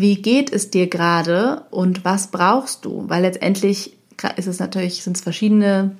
wie 0.00 0.20
geht 0.20 0.52
es 0.52 0.70
dir 0.70 0.88
gerade 0.88 1.64
und 1.70 2.04
was 2.04 2.28
brauchst 2.28 2.84
du? 2.84 3.04
Weil 3.08 3.22
letztendlich 3.22 3.96
ist 4.36 4.46
es 4.46 4.58
natürlich, 4.58 5.02
sind 5.02 5.16
es 5.16 5.22
verschiedene 5.22 5.96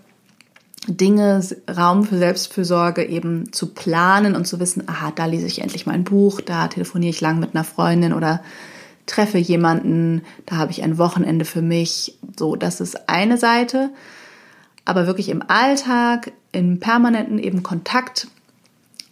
Dinge, 0.87 1.45
Raum 1.69 2.05
für 2.05 2.17
Selbstfürsorge 2.17 3.05
eben 3.05 3.53
zu 3.53 3.75
planen 3.75 4.35
und 4.35 4.47
zu 4.47 4.61
wissen, 4.61 4.89
aha, 4.89 5.13
da 5.15 5.27
lese 5.27 5.47
ich 5.47 5.61
endlich 5.61 5.87
mein 5.87 6.05
Buch, 6.05 6.41
da 6.41 6.69
telefoniere 6.69 7.11
ich 7.11 7.21
lang 7.21 7.39
mit 7.39 7.55
einer 7.55 7.65
Freundin 7.65 8.13
oder 8.13 8.43
treffe 9.07 9.39
jemanden, 9.39 10.23
da 10.47 10.57
habe 10.57 10.71
ich 10.71 10.83
ein 10.83 10.97
Wochenende 10.97 11.45
für 11.45 11.63
mich. 11.63 12.19
So, 12.39 12.57
das 12.57 12.81
ist 12.81 13.09
eine 13.09 13.37
Seite. 13.37 13.91
Aber 14.85 15.07
wirklich 15.07 15.29
im 15.29 15.43
Alltag, 15.47 16.33
im 16.53 16.81
permanenten 16.81 17.39
eben 17.39 17.63
Kontakt 17.63 18.29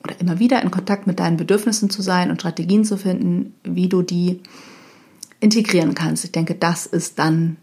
oder 0.04 0.18
immer 0.20 0.38
wieder 0.38 0.62
in 0.62 0.70
Kontakt 0.70 1.06
mit 1.06 1.20
deinen 1.20 1.36
Bedürfnissen 1.36 1.90
zu 1.90 2.02
sein 2.02 2.30
und 2.30 2.40
Strategien 2.40 2.84
zu 2.84 2.96
finden, 2.96 3.54
wie 3.64 3.88
du 3.88 4.02
die 4.02 4.40
integrieren 5.40 5.94
kannst. 5.94 6.24
Ich 6.24 6.32
denke, 6.32 6.54
das 6.54 6.86
ist 6.86 7.18
dann 7.18 7.56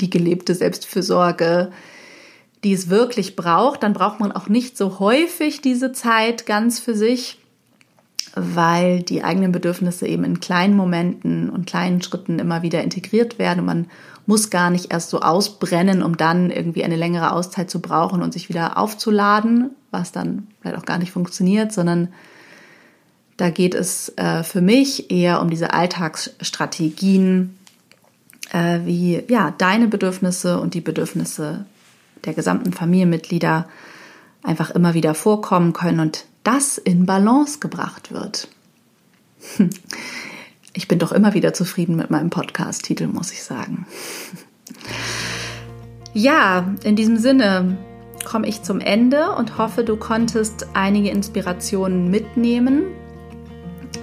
die 0.00 0.10
gelebte 0.10 0.54
Selbstfürsorge, 0.54 1.72
die 2.64 2.72
es 2.72 2.88
wirklich 2.88 3.36
braucht. 3.36 3.82
Dann 3.82 3.92
braucht 3.92 4.20
man 4.20 4.32
auch 4.32 4.48
nicht 4.48 4.76
so 4.76 4.98
häufig 4.98 5.60
diese 5.60 5.92
Zeit 5.92 6.46
ganz 6.46 6.78
für 6.78 6.94
sich, 6.94 7.38
weil 8.34 9.02
die 9.02 9.24
eigenen 9.24 9.52
Bedürfnisse 9.52 10.06
eben 10.06 10.24
in 10.24 10.40
kleinen 10.40 10.76
Momenten 10.76 11.50
und 11.50 11.66
kleinen 11.66 12.02
Schritten 12.02 12.38
immer 12.38 12.62
wieder 12.62 12.82
integriert 12.82 13.38
werden. 13.38 13.64
man 13.64 13.86
muss 14.26 14.50
gar 14.50 14.68
nicht 14.68 14.92
erst 14.92 15.08
so 15.08 15.20
ausbrennen, 15.20 16.02
um 16.02 16.18
dann 16.18 16.50
irgendwie 16.50 16.84
eine 16.84 16.96
längere 16.96 17.32
Auszeit 17.32 17.70
zu 17.70 17.80
brauchen 17.80 18.20
und 18.20 18.34
sich 18.34 18.50
wieder 18.50 18.76
aufzuladen, 18.76 19.70
was 19.90 20.12
dann 20.12 20.48
vielleicht 20.60 20.76
auch 20.76 20.84
gar 20.84 20.98
nicht 20.98 21.12
funktioniert, 21.12 21.72
sondern 21.72 22.08
da 23.38 23.50
geht 23.50 23.74
es 23.74 24.12
äh, 24.16 24.42
für 24.42 24.60
mich 24.60 25.10
eher 25.10 25.40
um 25.40 25.48
diese 25.48 25.72
Alltagsstrategien, 25.72 27.56
äh, 28.52 28.80
wie 28.84 29.22
ja 29.28 29.54
deine 29.56 29.86
Bedürfnisse 29.86 30.60
und 30.60 30.74
die 30.74 30.80
Bedürfnisse 30.80 31.64
der 32.24 32.34
gesamten 32.34 32.72
Familienmitglieder 32.72 33.68
einfach 34.42 34.70
immer 34.70 34.94
wieder 34.94 35.14
vorkommen 35.14 35.72
können 35.72 36.00
und 36.00 36.24
das 36.42 36.78
in 36.78 37.06
Balance 37.06 37.60
gebracht 37.60 38.12
wird. 38.12 38.48
Ich 40.74 40.86
bin 40.86 41.00
doch 41.00 41.10
immer 41.10 41.34
wieder 41.34 41.54
zufrieden 41.54 41.96
mit 41.96 42.10
meinem 42.10 42.30
Podcast-Titel, 42.30 43.08
muss 43.08 43.32
ich 43.32 43.42
sagen. 43.42 43.86
Ja, 46.14 46.74
in 46.84 46.94
diesem 46.94 47.16
Sinne 47.18 47.76
komme 48.24 48.46
ich 48.46 48.62
zum 48.62 48.80
Ende 48.80 49.32
und 49.32 49.58
hoffe, 49.58 49.84
du 49.84 49.96
konntest 49.96 50.66
einige 50.74 51.10
Inspirationen 51.10 52.10
mitnehmen 52.10 52.84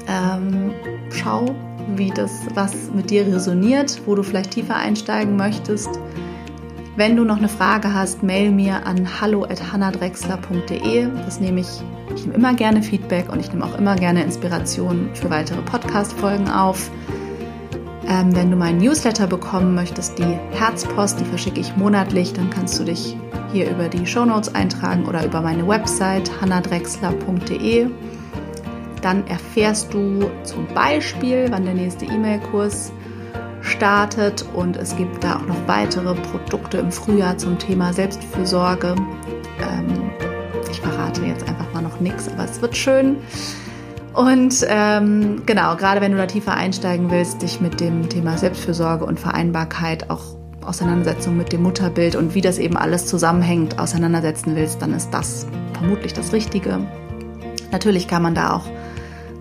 ähm, 0.07 0.71
schau, 1.11 1.55
wie 1.95 2.09
das, 2.09 2.31
was 2.53 2.73
mit 2.93 3.09
dir 3.09 3.25
resoniert, 3.27 4.01
wo 4.05 4.15
du 4.15 4.23
vielleicht 4.23 4.51
tiefer 4.51 4.75
einsteigen 4.75 5.35
möchtest. 5.35 5.89
Wenn 6.97 7.17
du 7.17 7.25
noch 7.25 7.37
eine 7.37 7.49
Frage 7.49 7.93
hast, 7.93 8.23
mail 8.23 8.51
mir 8.51 8.85
an 8.87 9.19
hallo@hannadrexler.de. 9.19 11.09
Das 11.25 11.41
nehme 11.41 11.59
ich, 11.59 11.67
ich 12.15 12.25
nehme 12.25 12.35
immer 12.35 12.53
gerne 12.53 12.81
Feedback 12.81 13.29
und 13.29 13.41
ich 13.41 13.51
nehme 13.51 13.65
auch 13.65 13.77
immer 13.77 13.95
gerne 13.95 14.23
Inspiration 14.23 15.09
für 15.13 15.29
weitere 15.29 15.61
Podcast-Folgen 15.61 16.49
auf. 16.49 16.89
Ähm, 18.07 18.33
wenn 18.35 18.49
du 18.49 18.55
meinen 18.55 18.77
Newsletter 18.77 19.27
bekommen 19.27 19.75
möchtest, 19.75 20.17
die 20.19 20.39
Herzpost, 20.51 21.19
die 21.19 21.25
verschicke 21.25 21.59
ich 21.59 21.75
monatlich, 21.75 22.31
dann 22.31 22.49
kannst 22.49 22.79
du 22.79 22.85
dich 22.85 23.17
hier 23.51 23.69
über 23.69 23.89
die 23.89 24.05
Shownotes 24.05 24.55
eintragen 24.55 25.05
oder 25.05 25.25
über 25.25 25.41
meine 25.41 25.67
Website 25.67 26.31
hannadrexler.de. 26.39 27.87
Dann 29.05 29.27
erfährst 29.27 29.93
du 29.93 30.31
zum 30.41 30.65
Beispiel, 30.73 31.45
wann 31.51 31.63
der 31.63 31.75
nächste 31.75 32.05
E-Mail-Kurs 32.05 32.91
gestartet 33.61 34.43
und 34.55 34.77
es 34.77 34.97
gibt 34.97 35.23
da 35.23 35.35
auch 35.35 35.45
noch 35.45 35.67
weitere 35.67 36.15
Produkte 36.15 36.79
im 36.79 36.91
Frühjahr 36.91 37.37
zum 37.37 37.59
Thema 37.59 37.93
Selbstfürsorge. 37.93 38.95
Ähm, 39.59 40.09
ich 40.71 40.81
verrate 40.81 41.23
jetzt 41.23 41.47
einfach 41.47 41.71
mal 41.71 41.83
noch 41.83 41.99
nichts, 41.99 42.27
aber 42.29 42.45
es 42.45 42.59
wird 42.63 42.75
schön. 42.75 43.17
Und 44.15 44.65
ähm, 44.67 45.43
genau, 45.45 45.75
gerade 45.75 46.01
wenn 46.01 46.13
du 46.13 46.17
da 46.17 46.25
tiefer 46.25 46.55
einsteigen 46.55 47.11
willst, 47.11 47.43
dich 47.43 47.61
mit 47.61 47.79
dem 47.79 48.09
Thema 48.09 48.39
Selbstfürsorge 48.39 49.05
und 49.05 49.19
Vereinbarkeit, 49.19 50.09
auch 50.09 50.35
Auseinandersetzung 50.65 51.37
mit 51.37 51.53
dem 51.53 51.61
Mutterbild 51.61 52.15
und 52.15 52.33
wie 52.33 52.41
das 52.41 52.57
eben 52.57 52.75
alles 52.75 53.05
zusammenhängt, 53.05 53.77
auseinandersetzen 53.77 54.55
willst, 54.55 54.81
dann 54.81 54.95
ist 54.95 55.11
das 55.11 55.45
vermutlich 55.73 56.13
das 56.13 56.33
Richtige. 56.33 56.79
Natürlich 57.71 58.07
kann 58.07 58.23
man 58.23 58.33
da 58.33 58.55
auch 58.55 58.63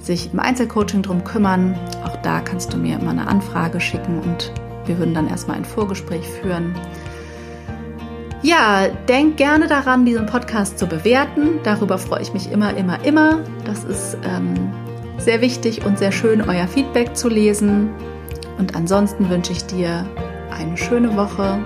sich 0.05 0.33
im 0.33 0.41
Einzelcoaching 0.41 1.03
drum 1.03 1.25
kümmern. 1.25 1.79
Auch 2.05 2.17
da 2.19 2.41
kannst 2.41 2.73
du 2.73 2.77
mir 2.77 2.99
immer 2.99 3.11
eine 3.11 3.27
Anfrage 3.27 3.81
schicken 3.81 4.21
und 4.21 4.53
wir 4.87 4.99
würden 4.99 5.15
dann 5.15 5.29
erstmal 5.29 5.57
ein 5.57 5.65
Vorgespräch 5.65 6.29
führen. 6.29 6.75
Ja, 8.43 8.89
denk 9.09 9.39
gerne 9.39 9.69
daran, 9.69 10.05
diesen 10.05 10.27
Podcast 10.27 10.79
zu 10.79 10.87
bewerten. 10.87 11.61
Darüber 11.63 11.97
freue 11.97 12.21
ich 12.21 12.35
mich 12.35 12.53
immer, 12.53 12.77
immer, 12.77 13.03
immer. 13.03 13.41
Das 13.65 13.85
ist 13.85 14.19
ähm, 14.23 14.71
sehr 15.17 15.41
wichtig 15.41 15.87
und 15.87 15.99
sehr 15.99 16.13
schön, 16.13 16.43
euer 16.43 16.69
Feedback 16.69 17.17
zu 17.17 17.31
lesen. 17.31 17.89
Und 18.59 18.77
ansonsten 18.77 19.31
wünsche 19.31 19.53
ich 19.53 19.65
dir 19.65 20.07
eine 20.51 20.77
schöne 20.77 21.17
Woche, 21.17 21.65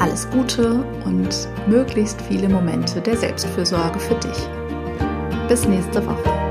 alles 0.00 0.28
Gute 0.30 0.82
und 1.04 1.48
möglichst 1.66 2.22
viele 2.22 2.48
Momente 2.48 3.00
der 3.02 3.16
Selbstfürsorge 3.16 3.98
für 3.98 4.14
dich. 4.14 4.48
Bis 5.48 5.68
nächste 5.68 6.04
Woche. 6.06 6.45